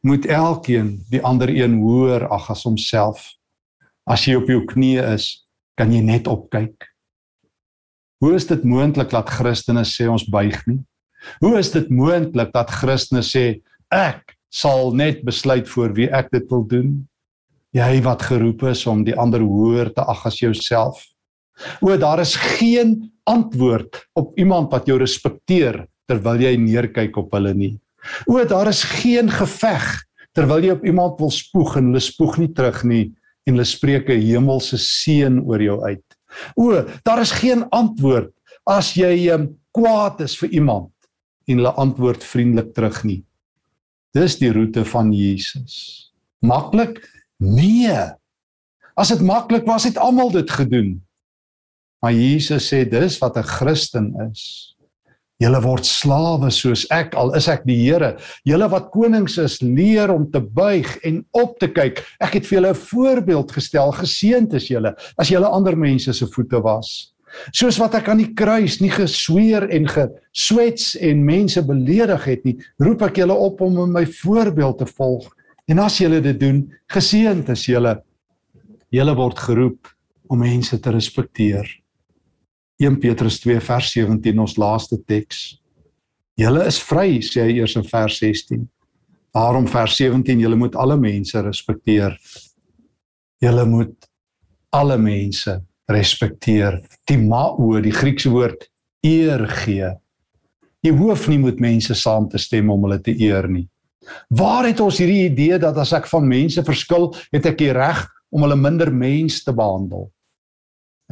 moet 0.07 0.27
elkeen 0.27 0.97
die 1.11 1.23
ander 1.23 1.51
een 1.51 1.79
hoër 1.81 2.27
ag 2.35 2.51
as 2.51 2.65
homself. 2.67 3.25
As 4.07 4.27
jy 4.27 4.37
op 4.41 4.51
jou 4.51 4.65
knieë 4.67 5.13
is, 5.15 5.47
kan 5.79 5.93
jy 5.95 6.03
net 6.05 6.29
opkyk. 6.31 6.89
Hoe 8.23 8.35
is 8.35 8.47
dit 8.47 8.65
moontlik 8.67 9.11
dat 9.15 9.31
Christene 9.31 9.85
sê 9.87 10.09
ons 10.11 10.27
buig 10.31 10.59
nie? 10.67 10.81
Hoe 11.43 11.57
is 11.59 11.71
dit 11.75 11.89
moontlik 11.91 12.51
dat 12.55 12.71
Christene 12.71 13.23
sê 13.27 13.63
ek 13.95 14.35
sal 14.53 14.93
net 14.97 15.25
besluit 15.25 15.69
voor 15.73 15.95
wie 15.97 16.11
ek 16.13 16.29
dit 16.33 16.45
wil 16.53 16.67
doen. 16.69 16.91
Jy 17.73 18.03
wat 18.05 18.25
geroep 18.29 18.67
is 18.69 18.85
om 18.91 19.01
die 19.05 19.17
ander 19.17 19.41
hoër 19.41 19.95
te 19.97 20.05
ag 20.05 20.27
as 20.29 20.43
jouself. 20.43 21.01
O, 21.81 21.97
daar 21.97 22.21
is 22.21 22.37
geen 22.59 23.13
antwoord 23.29 23.97
op 24.19 24.37
iemand 24.41 24.73
wat 24.73 24.89
jou 24.89 24.99
respekteer 25.01 25.87
terwyl 26.11 26.43
jy 26.43 26.53
neerkyk 26.61 27.17
op 27.17 27.33
hulle 27.33 27.55
nie. 27.57 27.75
O, 28.27 28.45
daar 28.45 28.69
is 28.69 28.83
geen 28.83 29.31
geveg 29.31 30.03
terwyl 30.33 30.65
jy 30.65 30.77
op 30.77 30.85
iemand 30.89 31.19
wil 31.21 31.31
spoeg 31.31 31.77
en 31.77 31.91
hulle 31.91 32.01
spoeg 32.01 32.39
nie 32.41 32.53
terug 32.57 32.83
nie 32.89 33.05
en 33.47 33.57
hulle 33.57 33.67
spreek 33.69 34.09
'n 34.09 34.23
hemelse 34.23 34.79
seën 34.79 35.41
oor 35.43 35.63
jou 35.63 35.79
uit. 35.85 36.09
O, 36.57 36.85
daar 37.05 37.21
is 37.21 37.33
geen 37.33 37.67
antwoord 37.71 38.33
as 38.65 38.95
jy 38.95 39.29
um, 39.35 39.59
kwaad 39.75 40.21
is 40.21 40.37
vir 40.39 40.51
iemand 40.51 40.93
en 41.49 41.59
hulle 41.59 41.75
antwoord 41.75 42.25
vriendelik 42.25 42.75
terug 42.75 43.03
nie. 43.05 43.23
Dis 44.15 44.39
die 44.39 44.53
roete 44.53 44.85
van 44.85 45.13
Jesus. 45.13 46.13
Maklik? 46.45 47.01
Nee. 47.41 47.97
As 48.95 49.09
dit 49.09 49.23
maklik 49.25 49.67
was, 49.67 49.85
het 49.89 49.99
almal 49.99 50.31
dit 50.31 50.51
gedoen. 50.51 51.01
Maar 52.03 52.13
Jesus 52.13 52.69
sê 52.69 52.83
dis 52.89 53.19
wat 53.23 53.37
'n 53.37 53.43
Christen 53.43 54.13
is. 54.31 54.75
Julle 55.43 55.59
word 55.65 55.87
slawe 55.89 56.53
soos 56.55 56.85
ek 56.95 57.17
al 57.19 57.33
is 57.35 57.49
ek 57.51 57.65
die 57.67 57.79
Here. 57.81 58.13
Julle 58.47 58.69
wat 58.71 58.93
konings 58.95 59.39
is, 59.43 59.57
leer 59.65 60.13
om 60.15 60.29
te 60.31 60.39
buig 60.43 60.87
en 61.09 61.23
op 61.35 61.57
te 61.59 61.67
kyk. 61.73 62.03
Ek 62.23 62.37
het 62.37 62.47
vir 62.47 62.61
julle 62.61 62.71
'n 62.75 62.83
voorbeeld 62.83 63.51
gestel. 63.51 63.91
Geseënd 63.91 64.55
is 64.55 64.69
julle 64.71 64.95
as 65.19 65.31
julle 65.31 65.49
ander 65.49 65.77
mense 65.77 66.13
se 66.13 66.27
voete 66.27 66.63
was. 66.63 67.13
Soos 67.53 67.79
wat 67.81 67.95
ek 67.95 68.09
aan 68.09 68.19
die 68.19 68.35
kruis 68.35 68.81
nie 68.81 68.93
gesweer 68.93 69.69
en 69.71 69.89
geswets 69.89 70.95
en 71.01 71.25
mense 71.25 71.63
beledig 71.63 72.25
het 72.25 72.45
nie, 72.45 72.59
roep 72.79 73.03
ek 73.03 73.17
julle 73.17 73.35
op 73.35 73.61
om 73.61 73.79
in 73.83 73.93
my 73.93 74.05
voorbeeld 74.05 74.79
te 74.79 74.87
volg. 74.87 75.27
En 75.69 75.79
as 75.79 75.99
julle 75.99 76.21
dit 76.21 76.39
doen, 76.39 76.71
geseënd 76.89 77.49
is 77.49 77.67
julle. 77.67 78.03
Julle 78.93 79.15
word 79.17 79.39
geroep 79.39 79.89
om 80.29 80.39
mense 80.39 80.79
te 80.79 80.91
respekteer. 80.91 81.82
1 82.83 82.99
Petrus 82.99 83.39
2 83.41 83.61
vers 83.63 83.91
17 83.95 84.39
ons 84.43 84.57
laaste 84.59 84.99
teks. 85.07 85.43
Julle 86.39 86.65
is 86.67 86.81
vry 86.83 87.21
sê 87.23 87.45
hy 87.47 87.61
eers 87.61 87.77
in 87.79 87.85
vers 87.87 88.17
16. 88.19 88.65
Daarom 89.33 89.69
vers 89.71 89.95
17 90.01 90.43
julle 90.43 90.59
moet 90.59 90.75
alle 90.77 90.97
mense 90.99 91.43
respekteer. 91.47 92.17
Julle 93.43 93.65
moet 93.71 94.09
alle 94.75 94.97
mense 94.99 95.61
respekteer. 95.93 96.81
Timao, 97.07 97.71
die 97.85 97.95
Griekse 97.95 98.33
woord 98.33 98.67
eer 99.07 99.47
gee. 99.63 99.93
Jy 100.83 100.93
hoef 100.99 101.29
nie 101.31 101.39
met 101.39 101.61
mense 101.63 101.95
saam 101.95 102.27
te 102.31 102.41
stem 102.43 102.71
om 102.73 102.89
hulle 102.89 102.99
te 103.03 103.15
eer 103.15 103.47
nie. 103.51 103.69
Waar 104.35 104.67
het 104.67 104.81
ons 104.83 104.99
hierdie 104.99 105.29
idee 105.29 105.61
dat 105.63 105.79
as 105.79 105.93
ek 105.95 106.09
van 106.11 106.27
mense 106.27 106.65
verskil, 106.67 107.13
het 107.31 107.47
ek 107.47 107.61
die 107.61 107.71
reg 107.77 108.03
om 108.35 108.43
hulle 108.43 108.59
minder 108.59 108.91
mens 108.91 109.45
te 109.47 109.55
behandel? 109.55 110.09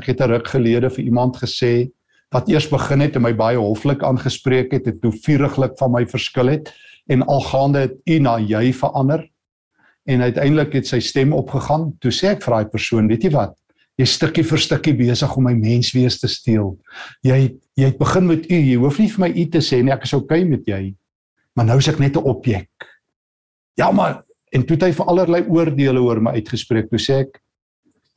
Ek 0.01 0.07
het 0.09 0.21
'n 0.21 0.33
ruk 0.33 0.49
gelede 0.49 0.89
vir 0.89 1.05
iemand 1.05 1.37
gesê 1.37 1.91
wat 2.33 2.49
eers 2.49 2.69
begin 2.71 3.01
het 3.01 3.17
en 3.17 3.23
my 3.23 3.35
baie 3.35 3.59
hoflik 3.59 4.03
aangespreek 4.03 4.73
het, 4.73 4.87
het 4.87 5.03
hoe 5.03 5.13
vuriglik 5.13 5.77
van 5.79 5.93
my 5.93 6.07
verskil 6.07 6.49
het 6.49 6.73
en 7.11 7.27
algaande 7.27 7.79
het 7.79 7.95
u 8.07 8.19
na 8.19 8.39
jy 8.39 8.73
verander 8.73 9.27
en 10.07 10.23
uiteindelik 10.23 10.73
het 10.73 10.87
sy 10.87 11.01
stem 11.01 11.33
opgegaan. 11.33 11.93
Toe 12.01 12.11
sê 12.11 12.33
ek 12.33 12.43
vir 12.43 12.55
daai 12.55 12.71
persoon, 12.71 13.09
weet 13.09 13.27
jy 13.27 13.33
wat? 13.35 13.53
Jy 13.99 14.07
stukkie 14.07 14.45
vir 14.47 14.59
stukkie 14.59 14.95
besig 14.97 15.37
om 15.37 15.45
my 15.45 15.53
menswees 15.53 16.17
te 16.21 16.29
steel. 16.29 16.79
Jy 17.23 17.59
jy 17.77 17.85
het 17.85 17.99
begin 17.99 18.27
met 18.27 18.49
u, 18.51 18.55
jy 18.55 18.77
hoef 18.81 18.99
nie 18.99 19.09
vir 19.09 19.21
my 19.21 19.31
u 19.35 19.45
te 19.53 19.61
sê 19.61 19.83
nie, 19.83 19.93
ek 19.93 20.05
is 20.09 20.15
oukei 20.17 20.41
okay 20.41 20.49
met 20.49 20.67
jy. 20.67 20.95
Maar 21.57 21.67
nou 21.67 21.79
is 21.79 21.89
ek 21.89 22.01
net 22.01 22.17
'n 22.17 22.25
objek. 22.25 22.89
Ja, 23.77 23.91
maar 23.91 24.23
en 24.53 24.65
toe 24.65 24.77
het 24.77 24.83
hy 24.83 24.93
vir 24.93 25.07
allerlei 25.07 25.43
oordeele 25.49 26.01
oor 26.01 26.21
my 26.21 26.31
uitgespreek. 26.31 26.89
Toe 26.91 26.99
sê 26.99 27.21
ek, 27.27 27.41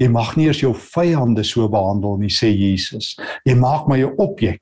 Jy 0.01 0.09
mag 0.09 0.35
nie 0.35 0.47
eers 0.47 0.61
jou 0.63 0.73
vyande 0.73 1.43
so 1.43 1.67
behandel 1.69 2.17
nie, 2.17 2.31
sê 2.33 2.49
Jesus. 2.49 3.13
Jy 3.45 3.55
maak 3.55 3.87
my 3.87 3.99
'n 4.01 4.15
objek. 4.17 4.61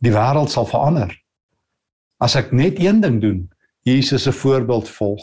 Die 0.00 0.12
wêreld 0.12 0.50
sal 0.50 0.66
verander. 0.66 1.14
As 2.20 2.36
ek 2.36 2.52
net 2.52 2.78
een 2.78 3.00
ding 3.00 3.20
doen, 3.20 3.50
Jesus 3.84 4.22
se 4.22 4.32
voorbeeld 4.32 4.88
volg. 4.88 5.22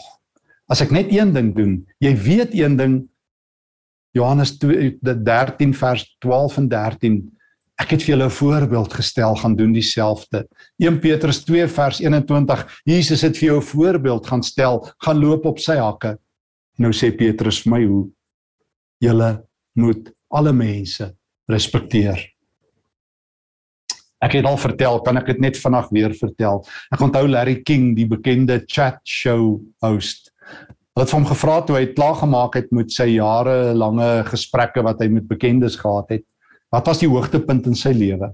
As 0.68 0.80
ek 0.80 0.90
net 0.90 1.12
een 1.12 1.32
ding 1.32 1.54
doen, 1.54 1.86
jy 2.00 2.14
weet 2.16 2.54
een 2.54 2.76
ding 2.76 3.08
Johannes 4.12 4.58
13 4.58 5.74
vers 5.74 6.16
12 6.18 6.56
en 6.56 6.68
13 6.68 7.38
Ek 7.78 7.92
het 7.94 8.02
vir 8.02 8.16
julle 8.16 8.26
'n 8.26 8.34
voorbeeld 8.34 8.92
gestel 8.92 9.34
gaan 9.36 9.54
doen 9.54 9.72
dieselfde. 9.72 10.48
1 10.78 10.98
Petrus 10.98 11.44
2 11.44 11.68
vers 11.68 12.00
21 12.00 12.80
Jesus 12.84 13.22
het 13.22 13.38
vir 13.38 13.46
jou 13.48 13.58
'n 13.58 13.62
voorbeeld 13.62 14.26
gaan 14.26 14.42
stel, 14.42 14.90
gaan 14.98 15.18
loop 15.18 15.44
op 15.44 15.58
sy 15.58 15.76
hakke. 15.76 16.18
Nou 16.78 16.92
sê 16.94 17.10
Petrus 17.10 17.64
vir 17.64 17.72
my 17.74 17.80
hoe 17.84 18.02
julle 19.02 19.30
moet 19.78 20.10
alle 20.30 20.52
mense 20.54 21.08
respekteer. 21.50 22.20
Ek 24.22 24.34
het 24.34 24.46
al 24.50 24.58
vertel, 24.58 24.98
kan 25.06 25.18
ek 25.18 25.28
dit 25.32 25.42
net 25.42 25.58
vinnig 25.58 25.90
weer 25.94 26.14
vertel. 26.18 26.64
Ek 26.94 27.02
onthou 27.02 27.24
Larry 27.30 27.60
King, 27.66 27.92
die 27.98 28.06
bekende 28.06 28.60
chat 28.66 28.98
show 29.06 29.58
host. 29.82 30.32
Hulle 30.94 31.06
het 31.06 31.14
hom 31.14 31.26
gevra 31.26 31.60
toe 31.66 31.78
hy 31.78 31.84
klaar 31.94 32.16
gemaak 32.18 32.58
het 32.58 32.72
met 32.74 32.90
sy 32.94 33.12
jarelange 33.12 34.10
gesprekke 34.30 34.82
wat 34.86 35.02
hy 35.02 35.10
met 35.14 35.28
bekendes 35.30 35.78
gehad 35.78 36.10
het. 36.16 36.26
Wat 36.74 36.90
was 36.90 37.02
die 37.02 37.10
hoogtepunt 37.10 37.70
in 37.70 37.78
sy 37.78 37.94
lewe? 37.94 38.32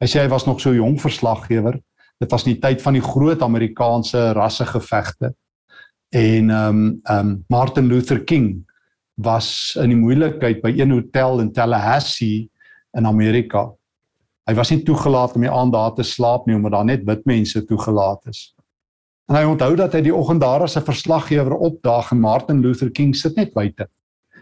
Hy 0.00 0.08
sê 0.08 0.24
hy 0.24 0.30
was 0.32 0.48
nog 0.48 0.60
so 0.60 0.72
jong 0.74 0.96
verslaggewer. 1.00 1.76
Dit 2.20 2.32
was 2.32 2.44
in 2.46 2.56
die 2.56 2.62
tyd 2.64 2.80
van 2.84 2.96
die 2.96 3.04
groot 3.04 3.44
Amerikaanse 3.44 4.32
rassegevegte 4.36 5.32
en 6.12 6.50
ehm 6.50 6.68
um, 6.68 7.00
ehm 7.02 7.28
um, 7.28 7.44
Martin 7.48 7.86
Luther 7.86 8.24
King 8.24 8.66
was 9.14 9.76
in 9.80 9.88
die 9.88 9.98
moeilikheid 9.98 10.60
by 10.60 10.72
een 10.76 10.90
hotel 10.92 11.40
in 11.40 11.52
Tallahassee 11.52 12.50
in 12.92 13.06
Amerika. 13.06 13.70
Hy 14.44 14.54
was 14.58 14.70
nie 14.70 14.82
toegelaat 14.84 15.36
om 15.38 15.44
die 15.46 15.52
aand 15.52 15.72
daar 15.72 15.94
te 15.96 16.04
slaap 16.04 16.46
nie 16.46 16.56
omdat 16.56 16.74
daar 16.76 16.84
net 16.84 17.06
wit 17.08 17.24
mense 17.24 17.64
toegelaat 17.64 18.28
is. 18.28 18.52
En 19.30 19.38
hy 19.38 19.44
onthou 19.48 19.70
dat 19.78 19.94
hy 19.96 20.02
die 20.04 20.14
oggend 20.14 20.42
daar 20.42 20.66
as 20.66 20.76
'n 20.76 20.84
verslaggewer 20.84 21.54
opdaag 21.56 22.12
en 22.12 22.20
Martin 22.20 22.60
Luther 22.60 22.90
King 22.90 23.14
sit 23.16 23.36
net 23.36 23.54
buite. 23.54 23.88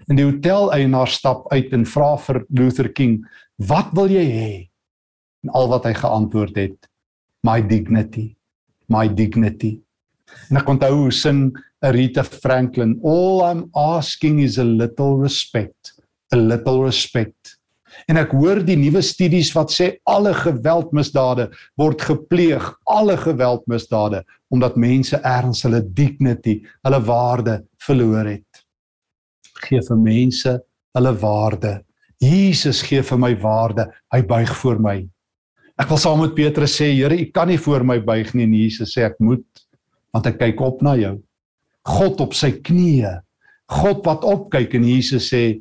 En 0.08 0.16
die 0.16 0.24
hotel 0.24 0.72
eienaar 0.72 1.08
stap 1.08 1.52
uit 1.52 1.72
en 1.72 1.86
vra 1.86 2.16
vir 2.16 2.44
Luther 2.48 2.88
King, 2.88 3.26
"Wat 3.58 3.92
wil 3.92 4.10
jy 4.10 4.26
hê?" 4.26 4.70
En 5.44 5.50
al 5.50 5.68
wat 5.68 5.84
hy 5.84 5.94
geantwoord 5.94 6.56
het, 6.56 6.88
"My 7.42 7.62
dignity. 7.62 8.34
My 8.88 9.06
dignity." 9.08 9.82
En 10.50 10.58
ek 10.60 10.68
onthou 10.72 10.92
hoe 11.04 11.14
sing 11.14 11.50
Rita 11.94 12.24
Franklin, 12.26 12.98
all 13.06 13.40
I'm 13.46 13.64
asking 13.76 14.40
is 14.44 14.58
a 14.58 14.64
little 14.64 15.16
respect, 15.20 15.94
a 16.32 16.36
little 16.36 16.84
respect. 16.84 17.56
En 18.08 18.18
ek 18.20 18.32
hoor 18.36 18.60
die 18.64 18.78
nuwe 18.78 19.02
studies 19.04 19.50
wat 19.56 19.72
sê 19.74 19.90
alle 20.08 20.32
geweldmisdade 20.36 21.48
word 21.80 22.02
gepleeg, 22.06 22.64
alle 22.90 23.16
geweldmisdade 23.20 24.22
omdat 24.54 24.78
mense 24.80 25.18
erns 25.26 25.62
hulle 25.66 25.82
dignity, 25.94 26.60
hulle 26.86 27.00
waarde 27.06 27.60
verloor 27.86 28.26
het. 28.32 28.64
Gee 29.66 29.82
vir 29.86 30.00
mense 30.00 30.56
hulle 30.96 31.14
waarde. 31.22 31.78
Jesus 32.20 32.82
gee 32.84 33.02
vir 33.06 33.20
my 33.20 33.32
waarde. 33.40 33.86
Hy 34.12 34.20
buig 34.28 34.50
voor 34.60 34.80
my. 34.82 34.96
Ek 35.80 35.88
wil 35.88 36.00
saam 36.00 36.20
met 36.20 36.34
Petrus 36.36 36.74
sê, 36.76 36.90
Here, 36.92 37.16
U 37.16 37.26
kan 37.32 37.48
nie 37.48 37.60
voor 37.60 37.86
my 37.86 38.00
buig 38.04 38.34
nie 38.36 38.44
en 38.44 38.56
Jesus 38.58 38.92
sê 38.96 39.06
ek 39.06 39.16
moet 39.22 39.46
want 40.14 40.26
ek 40.26 40.38
kyk 40.38 40.60
op 40.60 40.82
na 40.82 40.96
jou. 40.98 41.16
God 41.86 42.20
op 42.20 42.34
sy 42.36 42.52
knieë. 42.60 43.20
God 43.70 44.04
wat 44.06 44.26
opkyk 44.26 44.74
en 44.78 44.86
Jesus 44.88 45.30
sê 45.30 45.60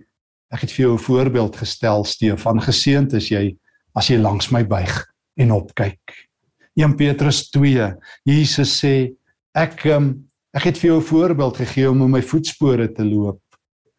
ek 0.49 0.65
het 0.65 0.71
vir 0.73 0.85
jou 0.85 0.93
'n 0.93 1.05
voorbeeld 1.05 1.55
gestel 1.55 2.03
Stefan, 2.05 2.59
geseënd 2.59 3.13
is 3.13 3.29
jy 3.29 3.57
as 3.95 4.09
jy 4.09 4.17
langs 4.17 4.51
my 4.51 4.63
buig 4.63 5.05
en 5.37 5.51
opkyk. 5.51 6.29
1 6.75 6.95
Petrus 6.95 7.49
2. 7.49 7.95
Jesus 8.25 8.79
sê 8.81 9.13
ek 9.55 9.85
um, 9.85 10.25
ek 10.53 10.63
het 10.63 10.77
vir 10.77 10.91
jou 10.91 10.99
'n 10.99 11.09
voorbeeld 11.11 11.57
gegee 11.57 11.89
om 11.89 12.01
in 12.01 12.11
my 12.11 12.21
voetspore 12.21 12.87
te 12.93 13.03
loop. 13.03 13.41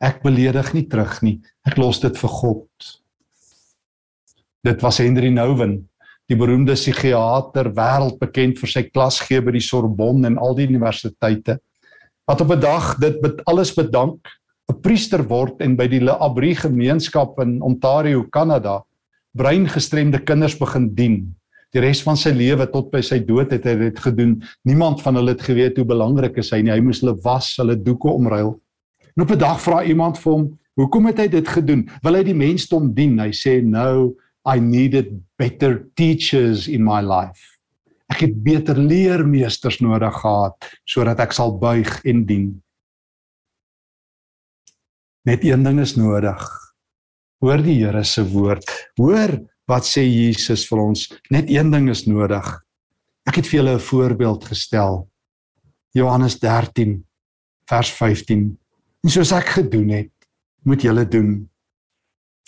Ek 0.01 0.23
beledig 0.23 0.73
nie 0.75 0.87
terug 0.89 1.23
nie. 1.23 1.41
Ek 1.67 1.77
los 1.77 2.01
dit 2.01 2.17
vir 2.19 2.29
God. 2.29 2.69
Dit 4.65 4.81
was 4.83 4.99
Henry 4.99 5.29
Nouwen 5.29 5.90
die 6.31 6.39
beroemde 6.39 6.77
psigiater 6.79 7.73
wêreldbekend 7.75 8.61
vir 8.61 8.71
sy 8.71 8.85
klasgee 8.87 9.43
by 9.43 9.57
die 9.57 9.65
Sorbonne 9.65 10.29
en 10.31 10.39
al 10.39 10.55
die 10.55 10.69
universiteite 10.71 11.59
wat 12.31 12.41
op 12.45 12.53
'n 12.55 12.61
dag 12.61 12.95
dit 13.03 13.17
met 13.23 13.43
alles 13.51 13.75
bedank 13.75 14.21
'n 14.71 14.81
priester 14.83 15.23
word 15.27 15.61
en 15.61 15.75
by 15.77 15.89
die 15.89 16.01
L'Abri 16.01 16.55
gemeenskap 16.55 17.41
in 17.41 17.61
Ontario, 17.63 18.23
Kanada 18.31 18.85
breingestremde 19.35 20.23
kinders 20.23 20.57
begin 20.59 20.95
dien. 20.95 21.35
Die 21.73 21.81
res 21.81 22.03
van 22.03 22.17
sy 22.17 22.31
lewe 22.31 22.67
tot 22.71 22.91
by 22.91 23.01
sy 23.01 23.19
dood 23.19 23.51
het 23.51 23.65
hy 23.65 23.75
dit 23.75 23.99
gedoen. 23.99 24.41
Niemand 24.67 25.03
van 25.03 25.15
hulle 25.15 25.37
het 25.37 25.43
geweet 25.43 25.77
hoe 25.79 25.87
belangrik 25.87 26.39
is 26.43 26.51
hy 26.51 26.63
nie. 26.63 26.73
Hy 26.73 26.81
moes 26.81 27.01
hulle 27.01 27.15
was, 27.23 27.57
hulle 27.61 27.77
doeke 27.79 28.11
omruil. 28.11 28.57
En 29.17 29.23
op 29.23 29.31
'n 29.31 29.39
dag 29.39 29.61
vra 29.61 29.85
iemand 29.85 30.19
vir 30.19 30.33
hom, 30.33 30.59
"Hoekom 30.75 31.07
het 31.07 31.19
hy 31.19 31.29
dit 31.29 31.49
gedoen? 31.49 31.89
Wil 32.03 32.15
hy 32.15 32.23
die 32.23 32.35
mensdom 32.35 32.95
dien?" 32.95 33.19
Hy 33.19 33.31
sê, 33.31 33.63
"Nou, 33.63 34.17
I 34.49 34.61
needed 34.61 35.21
better 35.37 35.85
teachers 35.95 36.69
in 36.69 36.85
my 36.85 37.01
life. 37.01 37.41
Ek 38.11 38.25
het 38.25 38.41
beter 38.43 38.79
leermeesters 38.79 39.79
nodig 39.85 40.15
gehad 40.23 40.71
sodat 40.89 41.21
ek 41.23 41.35
sal 41.37 41.55
buig 41.61 41.89
en 42.09 42.25
dien. 42.27 42.49
Net 45.29 45.45
een 45.45 45.63
ding 45.63 45.79
is 45.83 45.95
nodig. 46.01 46.41
Hoor 47.45 47.63
die 47.65 47.77
Here 47.79 48.03
se 48.05 48.25
woord. 48.33 48.65
Hoor 48.99 49.37
wat 49.71 49.87
sê 49.87 50.03
Jesus 50.03 50.65
vir 50.69 50.83
ons. 50.83 51.07
Net 51.31 51.51
een 51.53 51.71
ding 51.71 51.91
is 51.93 52.07
nodig. 52.09 52.49
Ek 53.29 53.39
het 53.39 53.47
vir 53.47 53.61
julle 53.61 53.75
'n 53.77 53.87
voorbeeld 53.87 54.45
gestel. 54.45 55.07
Johannes 55.93 56.39
13 56.41 57.05
vers 57.69 57.91
15. 57.91 58.59
En 59.05 59.11
soos 59.11 59.33
ek 59.33 59.49
gedoen 59.61 59.89
het, 59.89 60.13
moet 60.63 60.83
julle 60.83 61.07
doen. 61.09 61.49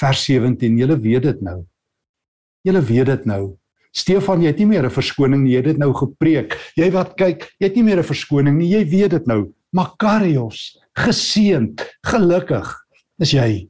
Vers 0.00 0.24
17, 0.24 0.78
julle 0.78 0.98
weet 0.98 1.22
dit 1.22 1.40
nou. 1.40 1.62
Julle 2.62 2.82
weet 2.82 3.06
dit 3.06 3.26
nou. 3.26 3.56
Stefan, 3.92 4.42
jy 4.42 4.52
het 4.52 4.58
nie 4.58 4.66
meer 4.66 4.86
'n 4.86 4.90
verskoning 4.90 5.42
nie, 5.44 5.52
jy 5.52 5.56
het 5.56 5.64
dit 5.64 5.78
nou 5.78 5.92
gepreek. 5.92 6.56
Jy 6.76 6.90
wat 6.92 7.16
kyk, 7.16 7.52
jy 7.60 7.66
het 7.66 7.76
nie 7.76 7.82
meer 7.82 7.98
'n 7.98 8.04
verskoning 8.04 8.56
nie, 8.58 8.68
jy 8.68 8.84
weet 8.88 9.10
dit 9.10 9.26
nou. 9.26 9.52
Makarios, 9.72 10.78
geseënd, 10.96 11.80
gelukkig 12.04 12.68
is 13.20 13.32
jy 13.32 13.68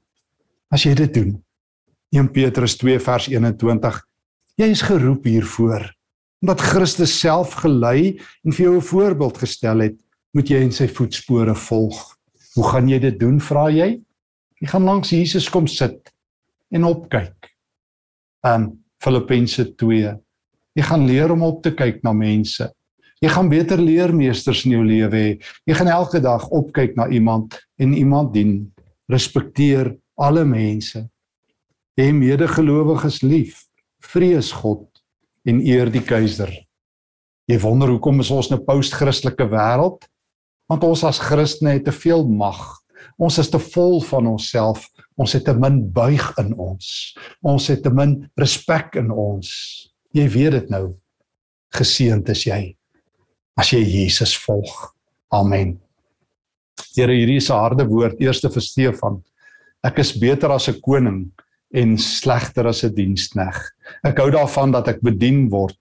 as 0.71 0.85
jy 0.85 0.95
dit 0.95 1.15
doen. 1.15 1.43
1 2.13 2.29
Petrus 2.33 2.77
2 2.77 2.99
vers 3.01 3.29
21. 3.29 4.01
Jy 4.57 4.69
is 4.71 4.83
geroep 4.83 5.25
hiervoor 5.25 5.93
omdat 6.43 6.61
Christus 6.61 7.13
self 7.21 7.53
gelei 7.63 8.19
en 8.43 8.53
vir 8.53 8.65
jou 8.65 8.75
'n 8.77 8.83
voorbeeld 8.83 9.39
gestel 9.39 9.79
het, 9.79 9.97
moet 10.35 10.49
jy 10.51 10.59
in 10.59 10.73
sy 10.73 10.89
voetspore 10.89 11.55
volg. 11.55 12.19
Hoe 12.55 12.65
gaan 12.65 12.89
jy 12.89 12.99
dit 12.99 13.21
doen, 13.21 13.41
vra 13.41 13.71
jy? 13.71 14.03
Jy 14.61 14.67
gaan 14.67 14.85
langs 14.85 15.11
Jesus 15.11 15.49
kom 15.49 15.67
sit 15.67 16.13
en 16.71 16.85
opkyk. 16.85 17.55
Um 18.43 18.82
Filippense 19.03 19.65
2. 19.75 20.13
Jy 20.79 20.85
gaan 20.87 21.07
leer 21.07 21.33
om 21.35 21.43
op 21.43 21.63
te 21.65 21.73
kyk 21.75 22.01
na 22.07 22.13
mense. 22.17 22.69
Jy 23.23 23.31
gaan 23.31 23.51
beter 23.51 23.79
leermeesters 23.79 24.65
in 24.67 24.77
jou 24.77 24.83
lewe 24.87 25.19
hê. 25.19 25.33
Jy 25.67 25.77
gaan 25.79 25.91
elke 25.91 26.21
dag 26.23 26.49
opkyk 26.55 26.97
na 26.99 27.09
iemand 27.11 27.59
en 27.79 27.95
iemand 27.99 28.33
dien. 28.35 28.55
Respekteer 29.11 29.93
alle 30.19 30.45
mense. 30.47 31.05
Hê 31.99 32.09
medegelowiges 32.15 33.21
lief. 33.23 33.65
Vrees 34.03 34.51
God 34.63 34.87
en 35.47 35.61
eer 35.67 35.91
die 35.91 36.03
keiser. 36.03 36.51
Jy 37.51 37.59
wonder 37.63 37.91
hoekom 37.91 38.23
is 38.23 38.31
ons 38.31 38.51
'n 38.51 38.65
post-Christelike 38.65 39.47
wêreld? 39.51 40.07
Want 40.69 40.85
ons 40.85 41.05
as 41.05 41.19
Christene 41.19 41.75
het 41.75 41.85
te 41.85 41.93
veel 41.93 42.27
mag. 42.27 42.79
Ons 43.19 43.39
is 43.39 43.51
te 43.51 43.59
vol 43.59 44.01
van 44.01 44.27
onsself. 44.27 44.89
Ons 45.23 45.37
het 45.37 45.45
te 45.47 45.55
min 45.55 45.79
buig 45.95 46.25
in 46.43 46.53
ons. 46.59 46.87
Ons 47.47 47.69
het 47.71 47.83
te 47.85 47.91
min 47.95 48.17
respek 48.41 48.97
in 48.99 49.13
ons. 49.15 49.49
Jy 50.17 50.27
weet 50.35 50.57
dit 50.57 50.73
nou. 50.73 50.87
Geseënd 51.73 52.29
is 52.35 52.47
jy 52.49 52.63
as 53.61 53.69
jy 53.73 53.83
Jesus 53.85 54.33
volg. 54.47 54.73
Amen. 55.37 55.77
Here, 56.97 57.13
hierdie 57.13 57.37
is 57.37 57.51
'n 57.51 57.61
harde 57.61 57.85
woord 57.85 58.21
eerste 58.21 58.49
vir 58.49 58.63
Stefan. 58.63 59.23
Ek 59.85 59.99
is 59.99 60.13
beter 60.13 60.51
as 60.51 60.69
'n 60.69 60.81
koning 60.81 61.31
en 61.75 61.99
slegter 61.99 62.67
as 62.67 62.83
'n 62.85 62.95
dienskneg. 62.95 63.57
Ek 64.05 64.19
hou 64.19 64.31
daarvan 64.31 64.73
dat 64.73 64.89
ek 64.89 65.03
bedien 65.03 65.49
word. 65.51 65.79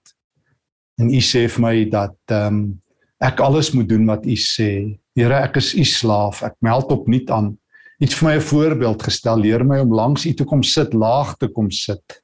En 1.00 1.10
u 1.10 1.22
sê 1.22 1.48
vir 1.50 1.62
my 1.62 1.90
dat 1.90 2.18
ehm 2.30 2.48
um, 2.48 2.82
ek 3.22 3.40
alles 3.40 3.72
moet 3.74 3.88
doen 3.88 4.06
wat 4.06 4.26
u 4.26 4.36
sê. 4.36 5.00
Here, 5.16 5.36
ek 5.44 5.58
is 5.58 5.74
u 5.74 5.84
slaaf. 5.84 6.44
Ek 6.44 6.56
meld 6.62 6.92
op 6.92 7.08
nuut 7.08 7.30
aan. 7.30 7.58
Iets 8.02 8.18
vir 8.18 8.28
my 8.28 8.36
'n 8.36 8.42
voorbeeld 8.42 9.04
gestel. 9.04 9.40
Leer 9.40 9.66
my 9.66 9.80
om 9.80 9.94
langs 9.94 10.26
u 10.26 10.34
toe 10.34 10.46
kom 10.46 10.64
sit, 10.64 10.94
laag 10.94 11.38
te 11.38 11.48
kom 11.48 11.72
sit. 11.72 12.24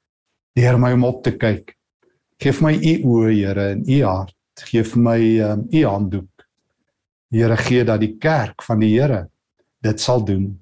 Leer 0.56 0.80
my 0.80 0.92
om 0.92 1.04
op 1.04 1.24
te 1.24 1.38
kyk. 1.38 1.76
Geef 2.42 2.62
my 2.62 2.74
u 2.74 3.04
oë, 3.04 3.34
Here, 3.34 3.70
en 3.72 3.84
u 3.86 4.04
hart. 4.04 4.36
Geef 4.72 4.96
my 4.96 5.40
um, 5.40 5.68
u 5.70 5.86
handdoek. 5.86 6.48
Here, 7.30 7.58
gee 7.58 7.84
dat 7.84 8.00
die 8.00 8.18
kerk 8.18 8.64
van 8.64 8.80
die 8.80 9.00
Here 9.00 9.30
dit 9.82 10.00
sal 10.00 10.26
doen 10.26 10.60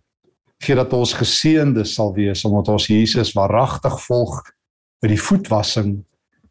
gee 0.66 0.76
dat 0.76 0.94
ons 0.94 1.14
geseënde 1.14 1.86
sal 1.86 2.14
wees 2.16 2.44
omdat 2.48 2.72
ons 2.74 2.88
Jesus 2.90 3.34
waaragtig 3.38 4.00
volg 4.08 4.42
by 5.04 5.12
die 5.12 5.22
voetwassing 5.22 5.98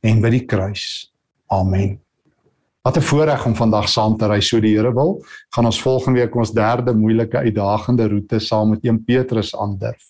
en 0.05 0.22
by 0.22 0.31
die 0.35 0.44
kruis. 0.46 1.11
Amen. 1.53 2.04
Wat 2.85 2.97
'n 2.97 3.01
voorreg 3.01 3.47
om 3.47 3.55
vandag 3.57 3.88
saam 3.88 4.16
te 4.16 4.27
ry 4.29 4.40
so 4.40 4.61
die 4.61 4.75
Here 4.77 4.92
wil. 4.92 5.25
Gaan 5.57 5.64
ons 5.64 5.81
volgende 5.81 6.20
week 6.20 6.35
ons 6.37 6.51
derde 6.53 6.92
moeilike 6.92 7.38
uitdagende 7.38 8.09
roete 8.09 8.38
saam 8.38 8.70
met 8.70 8.85
1 8.85 9.05
Petrus 9.05 9.57
aandurf. 9.57 10.05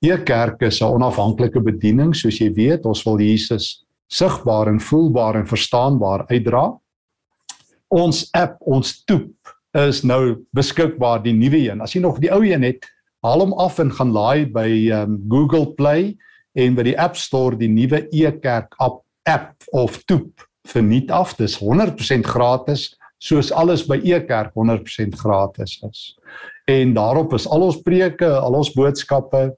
Hier 0.00 0.22
kerk 0.22 0.62
is 0.62 0.80
'n 0.80 0.84
onafhanklike 0.88 1.60
bediening 1.60 2.14
soos 2.14 2.38
jy 2.38 2.52
weet, 2.54 2.86
ons 2.86 3.04
wil 3.04 3.18
Jesus 3.20 3.84
sigbaar 4.08 4.68
en 4.68 4.80
voelbaar 4.80 5.36
en 5.36 5.46
verstaanbaar 5.46 6.24
uitdra. 6.28 6.80
Ons 7.88 8.28
app, 8.32 8.56
ons 8.60 9.04
toep 9.04 9.34
is 9.74 10.02
nou 10.02 10.46
beskikbaar 10.50 11.22
die 11.22 11.32
nuwe 11.32 11.70
een. 11.70 11.80
As 11.80 11.92
jy 11.92 12.00
nog 12.00 12.18
die 12.18 12.32
ou 12.32 12.42
een 12.42 12.62
het, 12.62 12.86
haal 13.22 13.40
hom 13.40 13.52
af 13.52 13.78
en 13.78 13.90
gaan 13.90 14.12
laai 14.12 14.46
by 14.46 14.90
um, 14.92 15.26
Google 15.28 15.74
Play 15.74 16.16
en 16.54 16.74
by 16.74 16.82
die 16.82 16.98
App 16.98 17.16
Store 17.16 17.56
die 17.56 17.68
nuwe 17.68 18.08
e-kerk 18.10 18.74
app 18.78 19.04
app 19.24 19.52
of 19.72 20.02
toep 20.04 20.51
verniet 20.68 21.10
af. 21.10 21.36
Dis 21.36 21.58
100% 21.60 22.26
gratis 22.26 22.92
soos 23.22 23.52
alles 23.54 23.84
by 23.86 24.00
e-kerk 24.02 24.54
100% 24.56 25.18
gratis 25.20 25.78
is. 25.86 26.00
En 26.70 26.94
daarop 26.94 27.34
is 27.34 27.46
al 27.46 27.68
ons 27.68 27.78
preke, 27.82 28.26
al 28.26 28.58
ons 28.58 28.72
boodskappe. 28.74 29.50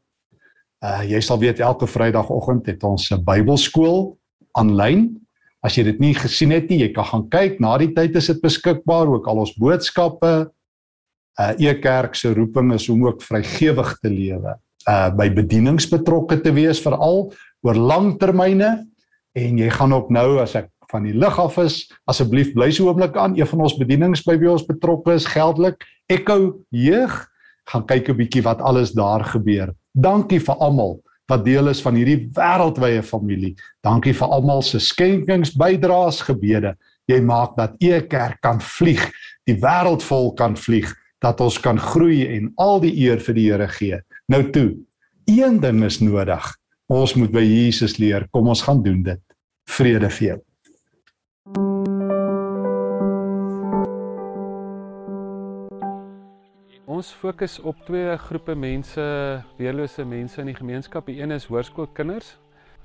Uh 0.85 1.01
jy 1.09 1.21
sal 1.25 1.41
weet 1.41 1.63
elke 1.65 1.89
Vrydagoggend 1.89 2.67
het 2.69 2.85
ons 2.85 3.11
'n 3.11 3.25
Bybelskool 3.25 4.17
aanlyn. 4.53 5.17
As 5.65 5.77
jy 5.77 5.85
dit 5.85 6.01
nie 6.01 6.15
gesien 6.15 6.51
het 6.53 6.69
nie, 6.69 6.83
jy 6.85 6.93
kan 6.93 7.05
gaan 7.05 7.29
kyk. 7.29 7.61
Na 7.61 7.79
die 7.79 7.93
tyd 7.93 8.17
is 8.17 8.27
dit 8.27 8.41
beskikbaar 8.41 9.09
ook 9.09 9.27
al 9.27 9.39
ons 9.39 9.57
boodskappe, 9.57 10.51
uh 11.41 11.53
e-kerk 11.59 12.15
se 12.15 12.35
roeping 12.35 12.73
is 12.75 12.89
om 12.89 13.07
ook 13.07 13.23
vrygewig 13.23 13.99
te 14.03 14.11
lewe, 14.11 14.55
uh 14.89 15.11
by 15.11 15.31
bedienings 15.31 15.89
betrokke 15.89 16.41
te 16.41 16.53
wees 16.53 16.81
veral 16.81 17.33
oor 17.63 17.75
langtermyne 17.75 18.85
en 19.35 19.59
jy 19.59 19.71
gaan 19.71 19.93
ook 19.93 20.11
nou 20.15 20.39
as 20.43 20.55
ek 20.55 20.69
van 20.91 21.07
die 21.07 21.15
lig 21.15 21.39
af 21.39 21.59
is, 21.63 21.85
asseblief 22.11 22.53
bly 22.55 22.71
so 22.73 22.89
oomblik 22.89 23.17
aan 23.17 23.37
een 23.39 23.47
van 23.47 23.65
ons 23.67 23.77
bedienings 23.79 24.25
by 24.27 24.37
wie 24.41 24.51
ons 24.51 24.67
betrokke 24.67 25.15
is 25.15 25.27
geldelik. 25.27 25.85
Echo 26.11 26.61
jeug 26.71 27.15
gaan 27.71 27.87
kyk 27.87 28.09
'n 28.11 28.17
bietjie 28.17 28.43
wat 28.43 28.61
alles 28.61 28.93
daar 28.93 29.25
gebeur. 29.25 29.75
Dankie 29.93 30.41
vir 30.41 30.57
almal 30.61 31.01
wat 31.29 31.45
deel 31.45 31.69
is 31.69 31.81
van 31.81 31.95
hierdie 31.95 32.29
wêreldwye 32.37 33.03
familie. 33.03 33.55
Dankie 33.83 34.13
vir 34.13 34.29
almal 34.29 34.63
se 34.63 34.79
skenkings, 34.79 35.55
bydraes, 35.57 36.21
gebede. 36.21 36.75
Jy 37.09 37.21
maak 37.21 37.57
dat 37.57 37.77
e-kerk 37.81 38.41
kan 38.41 38.61
vlieg, 38.61 39.11
die 39.47 39.57
wêreld 39.61 40.03
vol 40.03 40.33
kan 40.35 40.57
vlieg 40.57 40.93
dat 41.25 41.41
ons 41.41 41.59
kan 41.61 41.79
groei 41.81 42.27
en 42.37 42.53
al 42.61 42.81
die 42.85 42.93
eer 43.07 43.21
vir 43.21 43.35
die 43.35 43.47
Here 43.51 43.69
gee. 43.69 44.01
Nou 44.29 44.43
toe, 44.53 44.75
een 45.25 45.61
ding 45.61 45.85
is 45.85 46.01
nodig. 46.01 46.51
Ons 46.93 47.15
moet 47.17 47.33
by 47.33 47.43
Jesus 47.45 47.97
leer. 47.97 48.29
Kom 48.31 48.49
ons 48.53 48.63
gaan 48.63 48.83
doen 48.85 49.03
dit. 49.03 49.21
Vrede 49.65 50.11
vir 50.13 50.27
jou. 50.29 50.41
Ons 56.95 57.09
fokus 57.11 57.57
op 57.67 57.79
twee 57.89 58.13
groepe 58.29 58.55
mense, 58.55 59.03
weerlose 59.59 60.05
mense 60.07 60.39
in 60.39 60.47
die 60.47 60.55
gemeenskap. 60.55 61.09
Die 61.11 61.17
een 61.19 61.35
is 61.35 61.47
hoërskoolkinders 61.51 62.29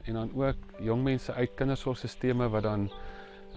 en 0.07 0.15
dan 0.17 0.31
ook 0.33 0.79
jong 0.81 1.03
mense 1.05 1.33
uit 1.33 1.51
kindersorgstelsels 1.59 2.49
wat 2.55 2.65
dan 2.65 2.87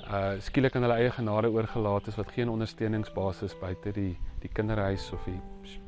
uh 0.02 0.34
skielik 0.44 0.76
aan 0.76 0.84
hulle 0.84 0.98
eie 1.00 1.12
genade 1.14 1.48
oorgelaat 1.54 2.10
is 2.10 2.18
wat 2.20 2.34
geen 2.36 2.50
ondersteuningsbasis 2.52 3.54
buite 3.60 3.94
die 3.96 4.18
die 4.42 4.50
kinderhuis 4.52 5.06
of 5.16 5.24
die 5.24 5.38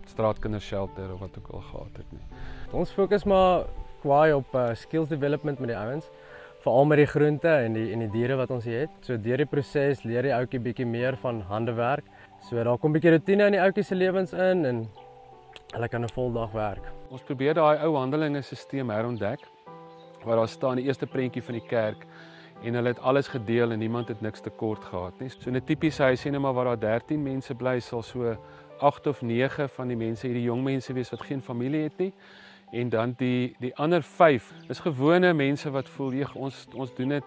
straatkindershelter 0.09 1.13
of 1.13 1.21
wat 1.21 1.37
ook 1.39 1.51
al 1.59 1.65
gehad 1.69 2.01
het 2.01 2.13
nie. 2.13 2.25
Ons 2.73 2.95
fokus 2.95 3.25
maar 3.29 3.67
kwaai 4.01 4.33
op 4.33 4.55
uh, 4.55 4.71
skills 4.75 5.13
development 5.13 5.61
met 5.61 5.75
die 5.75 5.79
ouens, 5.79 6.09
veral 6.65 6.89
met 6.89 7.03
die 7.03 7.11
groente 7.11 7.53
en 7.53 7.77
die 7.77 7.91
en 7.93 8.07
die 8.07 8.13
diere 8.17 8.41
wat 8.41 8.55
ons 8.55 8.65
hier 8.65 8.87
het. 8.87 8.97
So 9.05 9.21
deur 9.21 9.45
die 9.45 9.51
proses 9.51 10.07
leer 10.09 10.25
die 10.25 10.37
ouetjie 10.37 10.63
bietjie 10.71 10.89
meer 10.89 11.21
van 11.21 11.43
handewerk. 11.51 12.09
So 12.45 12.63
daar 12.63 12.79
kom 12.79 12.91
'n 12.91 12.93
bietjie 12.93 13.11
rotine 13.11 13.47
in 13.47 13.53
die 13.53 13.61
ouetjie 13.61 13.83
se 13.83 13.95
lewens 13.95 14.33
in 14.33 14.65
en 14.65 14.89
hulle 15.73 15.89
kan 15.89 16.05
'n 16.05 16.09
voldag 16.09 16.53
werk. 16.53 16.93
Ons 17.11 17.23
probeer 17.23 17.55
daai 17.55 17.79
ou 17.79 17.97
handelinge 17.97 18.43
stelsel 18.43 18.91
herontdek 18.91 19.41
waar 20.25 20.37
daar 20.37 20.49
staan 20.49 20.77
die 20.77 20.85
eerste 20.85 21.07
prentjie 21.07 21.43
van 21.43 21.55
die 21.55 21.67
kerk 21.69 22.07
en 22.63 22.75
hulle 22.75 22.89
het 22.89 23.01
alles 23.01 23.29
gedeel 23.29 23.73
en 23.73 23.79
niemand 23.79 24.09
het 24.09 24.21
niks 24.21 24.41
tekort 24.41 24.85
gehad 24.85 25.21
nie. 25.21 25.29
So 25.29 25.51
'n 25.51 25.65
tipiese 25.65 26.03
huisie 26.03 26.31
net 26.31 26.41
maar 26.41 26.53
waar 26.53 26.65
daar 26.65 26.79
13 26.79 27.23
mense 27.23 27.55
bly 27.55 27.81
sal 27.81 28.03
so 28.03 28.37
8 28.79 29.07
of 29.07 29.23
9 29.23 29.69
van 29.69 29.89
die 29.89 29.97
mense 29.97 30.27
hierdie 30.27 30.45
jong 30.45 30.63
mense 30.63 30.93
wees 30.93 31.11
wat 31.11 31.23
geen 31.23 31.43
familie 31.43 31.83
het 31.83 31.99
nie. 31.99 32.13
En 32.73 32.89
dan 32.89 33.15
die 33.17 33.57
die 33.59 33.77
ander 33.77 34.03
5 34.03 34.53
is 34.69 34.81
gewone 34.81 35.33
mense 35.33 35.71
wat 35.71 35.89
voel 35.89 36.13
jy 36.13 36.27
ons 36.35 36.67
ons 36.75 36.95
doen 36.95 37.09
dit 37.09 37.25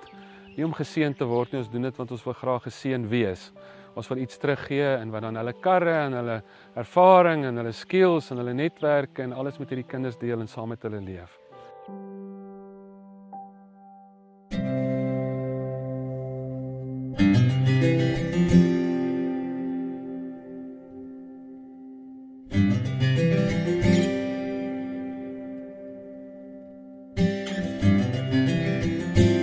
nie 0.56 0.66
om 0.66 0.74
geseën 0.74 1.16
te 1.16 1.26
word 1.26 1.52
nie, 1.52 1.60
ons 1.60 1.72
doen 1.72 1.82
dit 1.82 1.98
want 1.98 2.12
ons 2.12 2.24
wil 2.24 2.34
graag 2.34 2.64
geseën 2.64 3.08
wees. 3.10 3.52
Ons 3.98 4.12
wil 4.12 4.22
iets 4.22 4.38
teruggee 4.38 4.92
en 5.00 5.10
wat 5.10 5.26
dan 5.26 5.40
hulle 5.40 5.56
karre 5.64 5.96
en 6.04 6.14
hulle 6.20 6.38
ervaring 6.78 7.48
en 7.50 7.64
hulle 7.64 7.74
skills 7.74 8.30
en 8.32 8.44
hulle 8.44 8.54
netwerke 8.54 9.26
en 9.26 9.34
alles 9.34 9.58
met 9.58 9.74
hierdie 9.74 9.90
kinders 9.90 10.20
deel 10.22 10.44
en 10.44 10.52
saam 10.52 10.70
met 10.76 10.86
hulle 10.86 11.02
leef. 11.02 11.34